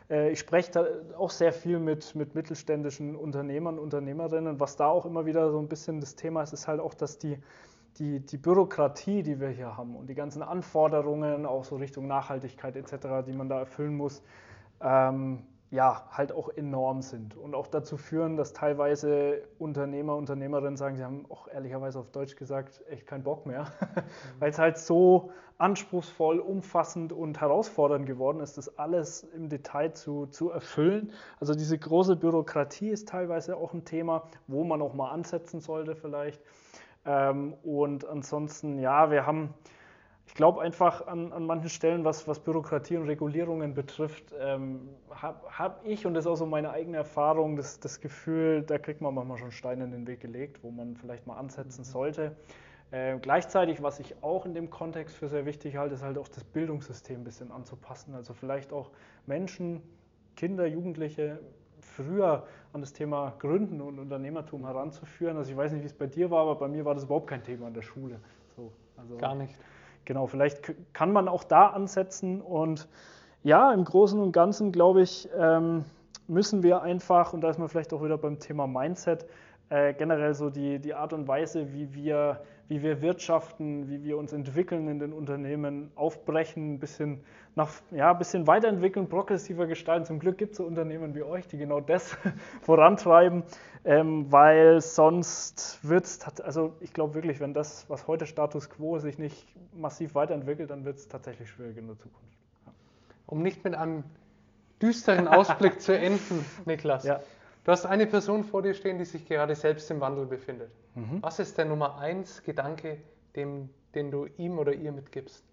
Äh, 0.10 0.32
ich 0.32 0.40
spreche 0.40 0.72
da 0.72 0.86
auch 1.18 1.30
sehr 1.30 1.54
viel 1.54 1.80
mit, 1.80 2.16
mit 2.16 2.36
mittelständischen 2.36 3.16
Unternehmern, 3.16 3.80
Unternehmerinnen. 3.80 4.60
Was 4.60 4.76
da 4.76 4.88
auch 4.88 5.06
immer 5.06 5.26
wieder 5.26 5.52
so 5.52 5.60
ein 5.60 5.70
bisschen 5.70 6.02
das 6.02 6.16
Thema 6.16 6.44
ist, 6.44 6.52
ist 6.52 6.68
halt 6.68 6.82
auch, 6.82 6.94
dass 6.94 7.18
die, 7.18 7.38
die, 7.98 8.20
die 8.20 8.38
Bürokratie, 8.38 9.24
die 9.24 9.40
wir 9.40 9.50
hier 9.50 9.78
haben 9.78 9.96
und 9.96 10.08
die 10.08 10.16
ganzen 10.16 10.44
Anforderungen, 10.44 11.46
auch 11.46 11.64
so 11.64 11.78
Richtung 11.78 12.08
Nachhaltigkeit 12.08 12.76
etc., 12.76 13.26
die 13.26 13.32
man 13.34 13.48
da 13.48 13.60
erfüllen 13.60 13.96
muss, 13.96 14.22
ähm, 14.82 15.44
ja, 15.72 16.06
halt 16.12 16.34
auch 16.34 16.50
enorm 16.50 17.02
sind 17.02 17.38
und 17.38 17.56
auch 17.56 17.66
dazu 17.66 17.96
führen, 17.96 18.36
dass 18.36 18.52
teilweise 18.52 19.42
Unternehmer, 19.58 20.18
Unternehmerinnen 20.18 20.76
sagen, 20.76 20.98
sie 20.98 21.04
haben 21.04 21.26
auch 21.30 21.48
ehrlicherweise 21.48 21.98
auf 21.98 22.12
Deutsch 22.12 22.36
gesagt, 22.36 22.84
echt 22.90 23.08
keinen 23.08 23.24
Bock 23.24 23.46
mehr, 23.46 23.64
mhm. 23.64 24.02
weil 24.40 24.50
es 24.52 24.60
halt 24.60 24.78
so 24.78 25.32
anspruchsvoll, 25.58 26.40
umfassend 26.40 27.14
und 27.14 27.40
herausfordernd 27.40 28.06
geworden 28.06 28.42
ist, 28.42 28.58
das 28.58 28.78
alles 28.78 29.24
im 29.34 29.48
Detail 29.48 29.94
zu, 29.94 30.26
zu 30.26 30.50
erfüllen. 30.50 31.14
Also 31.40 31.54
diese 31.54 31.78
große 31.78 32.18
Bürokratie 32.18 32.90
ist 32.90 33.08
teilweise 33.08 33.56
auch 33.56 33.74
ein 33.74 33.86
Thema, 33.86 34.24
wo 34.48 34.66
man 34.66 34.82
auch 34.82 34.94
mal 34.94 35.12
ansetzen 35.12 35.62
sollte 35.62 35.96
vielleicht. 35.96 36.42
Ähm, 37.06 37.54
und 37.64 38.06
ansonsten, 38.06 38.78
ja, 38.78 39.10
wir 39.10 39.26
haben 39.26 39.54
ich 40.32 40.36
glaube 40.36 40.62
einfach 40.62 41.08
an, 41.08 41.34
an 41.34 41.46
manchen 41.46 41.68
Stellen, 41.68 42.06
was, 42.06 42.26
was 42.26 42.40
Bürokratie 42.40 42.96
und 42.96 43.06
Regulierungen 43.06 43.74
betrifft, 43.74 44.34
ähm, 44.40 44.88
habe 45.10 45.42
hab 45.52 45.86
ich, 45.86 46.06
und 46.06 46.14
das 46.14 46.24
ist 46.24 46.32
auch 46.32 46.38
so 46.38 46.46
meine 46.46 46.72
eigene 46.72 46.96
Erfahrung, 46.96 47.58
das, 47.58 47.82
das 47.82 48.00
Gefühl, 48.00 48.62
da 48.62 48.78
kriegt 48.78 49.02
man 49.02 49.14
manchmal 49.14 49.40
schon 49.40 49.52
Steine 49.52 49.84
in 49.84 49.92
den 49.92 50.08
Weg 50.08 50.22
gelegt, 50.22 50.64
wo 50.64 50.72
man 50.72 50.96
vielleicht 50.96 51.28
mal 51.28 51.36
ansetzen 51.36 51.82
mhm. 51.82 51.86
sollte. 51.86 52.36
Äh, 52.92 53.18
gleichzeitig, 53.20 53.84
was 53.84 54.00
ich 54.00 54.24
auch 54.24 54.46
in 54.46 54.54
dem 54.54 54.70
Kontext 54.70 55.18
für 55.18 55.28
sehr 55.28 55.46
wichtig 55.46 55.76
halte, 55.76 55.96
ist 55.96 56.02
halt 56.02 56.18
auch 56.18 56.30
das 56.30 56.46
Bildungssystem 56.46 57.20
ein 57.20 57.24
bisschen 57.26 57.52
anzupassen. 57.52 58.16
Also 58.16 58.34
vielleicht 58.34 58.72
auch 58.72 58.90
Menschen, 59.26 59.82
Kinder, 60.38 60.66
Jugendliche 60.66 61.40
früher 61.82 62.48
an 62.72 62.80
das 62.80 62.94
Thema 62.94 63.34
Gründen 63.40 63.82
und 63.82 64.00
Unternehmertum 64.00 64.66
heranzuführen. 64.66 65.36
Also 65.36 65.52
ich 65.52 65.58
weiß 65.58 65.74
nicht, 65.74 65.82
wie 65.82 65.88
es 65.88 65.94
bei 65.94 66.08
dir 66.08 66.32
war, 66.32 66.44
aber 66.44 66.56
bei 66.56 66.70
mir 66.70 66.86
war 66.86 66.96
das 66.96 67.04
überhaupt 67.04 67.28
kein 67.28 67.44
Thema 67.44 67.68
in 67.68 67.74
der 67.74 67.82
Schule. 67.82 68.22
So, 68.56 68.72
also 68.96 69.18
Gar 69.18 69.36
nicht 69.36 69.56
genau, 70.06 70.28
vielleicht 70.28 70.74
kann 70.94 71.12
man 71.12 71.28
auch 71.28 71.44
da 71.44 71.68
ansetzen. 71.68 72.42
Und 72.42 72.88
ja, 73.44 73.74
im 73.74 73.84
Großen 73.84 74.20
und 74.20 74.32
Ganzen, 74.32 74.72
glaube 74.72 75.02
ich, 75.02 75.30
ähm, 75.38 75.86
müssen 76.28 76.64
wir 76.64 76.82
einfach, 76.82 77.34
und 77.34 77.42
da 77.42 77.50
ist 77.50 77.60
man 77.60 77.70
vielleicht 77.70 77.94
auch 77.94 78.04
wieder 78.04 78.18
beim 78.18 78.40
Thema 78.40 78.68
Mindset, 78.68 79.26
äh, 79.70 79.94
generell 79.94 80.34
so 80.34 80.50
die, 80.50 80.80
die 80.80 80.94
Art 80.94 81.14
und 81.14 81.28
Weise, 81.28 81.74
wie 81.74 81.94
wir, 81.94 82.42
wie 82.72 82.82
wir 82.84 83.02
wirtschaften, 83.02 83.90
wie 83.90 84.02
wir 84.06 84.18
uns 84.18 84.32
entwickeln 84.32 84.88
in 84.88 84.98
den 84.98 85.12
Unternehmen, 85.12 85.92
aufbrechen, 85.96 86.76
ein 86.76 86.80
bisschen, 86.80 87.22
nach, 87.54 87.70
ja, 87.92 88.12
ein 88.12 88.18
bisschen 88.18 88.48
weiterentwickeln, 88.48 89.10
progressiver 89.10 89.68
gestalten. 89.68 90.06
Zum 90.06 90.20
Glück 90.20 90.38
gibt 90.38 90.52
es 90.52 90.58
so 90.60 90.64
Unternehmen 90.64 91.14
wie 91.14 91.22
euch, 91.22 91.46
die 91.50 91.58
genau 91.58 91.82
das 91.82 92.16
vorantreiben, 92.62 93.44
ähm, 93.84 94.32
weil 94.32 94.80
sonst 94.80 95.80
wird 95.82 96.06
es, 96.06 96.22
also 96.40 96.74
ich 96.80 96.94
glaube 96.94 97.14
wirklich, 97.14 97.42
wenn 97.42 97.54
das, 97.54 97.90
was 97.90 98.08
heute 98.08 98.26
Status 98.26 98.70
quo 98.70 99.00
sich 99.00 99.20
nicht 99.20 99.46
massiv 99.74 100.16
weiterentwickelt, 100.16 100.70
dann 100.70 100.86
wird 100.86 100.96
es 100.96 101.10
tatsächlich 101.10 101.50
schwierig 101.50 101.76
in 101.76 101.88
der 101.88 101.98
Zukunft. 101.98 102.38
Ja. 102.66 102.72
Um 103.26 103.42
nicht 103.42 103.66
mit 103.66 103.76
einem 103.76 104.06
düsteren 104.82 105.28
Ausblick 105.28 105.82
zu 105.82 105.92
enden, 105.92 106.46
Niklas. 106.66 107.04
Ja. 107.04 107.20
Du 107.64 107.72
hast 107.72 107.86
eine 107.86 108.08
Person 108.08 108.44
vor 108.44 108.64
dir 108.64 108.74
stehen, 108.74 108.98
die 108.98 109.06
sich 109.06 109.28
gerade 109.28 109.54
selbst 109.54 109.92
im 109.92 110.02
Wandel 110.02 110.26
befindet. 110.26 110.72
Mhm. 110.96 111.22
Was 111.22 111.38
ist 111.40 111.58
der 111.58 111.66
Nummer 111.66 112.00
eins 112.00 112.42
Gedanke, 112.42 112.98
dem, 113.36 113.70
den 113.94 114.10
du 114.10 114.26
ihm 114.38 114.58
oder 114.58 114.74
ihr 114.74 114.92
mitgibst? 114.92 115.46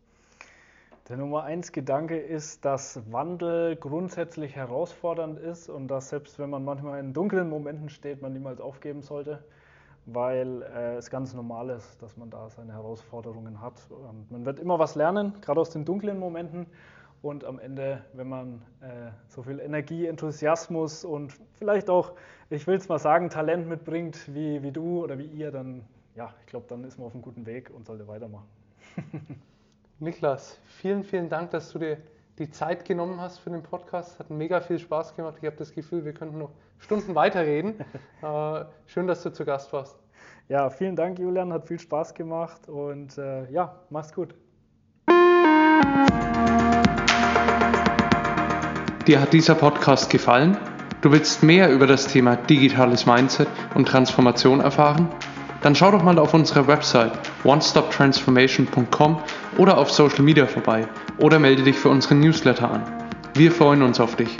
Der 1.09 1.19
Nummer 1.19 1.45
eins 1.45 1.73
Gedanke 1.73 2.19
ist, 2.19 2.65
dass 2.65 3.01
Wandel 3.11 3.77
grundsätzlich 3.77 4.57
herausfordernd 4.57 5.39
ist 5.39 5.69
und 5.69 5.89
dass 5.89 6.11
selbst 6.11 6.39
wenn 6.39 6.51
man 6.51 6.65
manchmal 6.65 7.01
in 7.01 7.13
dunklen 7.13 7.49
Momenten 7.49 7.89
steht, 7.91 8.23
man 8.23 8.33
niemals 8.33 8.61
aufgeben 8.61 9.03
sollte, 9.03 9.43
weil 10.07 10.63
äh, 10.63 10.97
es 10.97 11.11
ganz 11.11 11.35
normal 11.35 11.71
ist, 11.71 12.03
dass 12.03 12.17
man 12.17 12.31
da 12.31 12.49
seine 12.49 12.73
Herausforderungen 12.73 13.61
hat. 13.61 13.81
Und 13.91 14.31
man 14.31 14.47
wird 14.47 14.61
immer 14.61 14.79
was 14.79 14.95
lernen, 14.95 15.35
gerade 15.43 15.61
aus 15.61 15.71
den 15.71 15.85
dunklen 15.85 16.19
Momenten 16.19 16.67
und 17.23 17.45
am 17.45 17.59
Ende, 17.59 18.05
wenn 18.13 18.29
man 18.29 18.63
äh, 18.81 19.11
so 19.29 19.43
viel 19.43 19.61
Energie, 19.61 20.07
Enthusiasmus 20.07 21.05
und 21.05 21.33
vielleicht 21.59 21.91
auch, 21.91 22.13
ich 22.51 22.67
will 22.67 22.77
es 22.77 22.89
mal 22.89 22.99
sagen, 22.99 23.31
Talent 23.31 23.69
mitbringt 23.69 24.35
wie, 24.35 24.63
wie 24.63 24.73
du 24.73 25.03
oder 25.03 25.19
wie 25.19 25.27
ihr, 25.27 25.51
dann 25.51 25.85
ja, 26.19 26.35
ich 26.41 26.47
glaube, 26.47 26.67
dann 26.69 26.83
ist 26.83 26.99
man 26.99 27.07
auf 27.07 27.15
einem 27.15 27.23
guten 27.23 27.47
Weg 27.47 27.71
und 27.71 27.87
sollte 27.87 28.09
weitermachen. 28.09 28.49
Niklas, 30.01 30.59
vielen, 30.67 31.05
vielen 31.05 31.29
Dank, 31.29 31.53
dass 31.53 31.71
du 31.71 31.79
dir 31.79 31.99
die 32.39 32.51
Zeit 32.51 32.85
genommen 32.85 33.21
hast 33.21 33.39
für 33.39 33.51
den 33.51 33.63
Podcast. 33.63 34.19
Hat 34.19 34.29
mega 34.29 34.61
viel 34.61 34.81
Spaß 34.81 35.15
gemacht. 35.15 35.37
Ich 35.41 35.47
habe 35.47 35.57
das 35.57 35.73
Gefühl, 35.73 36.05
wir 36.05 36.13
könnten 36.13 36.39
noch 36.39 36.51
Stunden 36.79 37.15
weiterreden. 37.15 37.75
äh, 38.23 38.65
schön, 38.87 39.07
dass 39.07 39.23
du 39.23 39.33
zu 39.33 39.45
Gast 39.45 39.73
warst. 39.73 39.97
Ja, 40.49 40.71
vielen 40.71 40.97
Dank, 40.97 41.21
Julian. 41.21 41.53
Hat 41.53 41.69
viel 41.69 41.79
Spaß 41.79 42.15
gemacht 42.15 42.69
und 42.69 43.17
äh, 43.17 43.49
ja, 43.53 43.81
mach's 43.89 44.13
gut. 44.13 44.35
Dir 49.09 49.23
hat 49.23 49.33
dieser 49.33 49.55
Podcast 49.55 50.11
gefallen? 50.11 50.59
Du 51.01 51.11
willst 51.11 51.43
mehr 51.43 51.73
über 51.73 51.87
das 51.87 52.09
Thema 52.09 52.37
digitales 52.37 53.07
Mindset 53.07 53.49
und 53.75 53.89
Transformation 53.89 54.61
erfahren? 54.61 55.09
Dann 55.63 55.75
schau 55.75 55.91
doch 55.91 56.03
mal 56.03 56.19
auf 56.19 56.35
unserer 56.35 56.67
Website 56.67 57.13
onestoptransformation.com 57.43 59.19
oder 59.57 59.79
auf 59.79 59.91
Social 59.91 60.23
Media 60.23 60.47
vorbei 60.47 60.87
oder 61.17 61.39
melde 61.39 61.63
dich 61.63 61.79
für 61.79 61.89
unseren 61.89 62.21
Newsletter 62.21 62.71
an. 62.71 62.83
Wir 63.33 63.51
freuen 63.51 63.81
uns 63.81 63.99
auf 63.99 64.15
dich. 64.15 64.37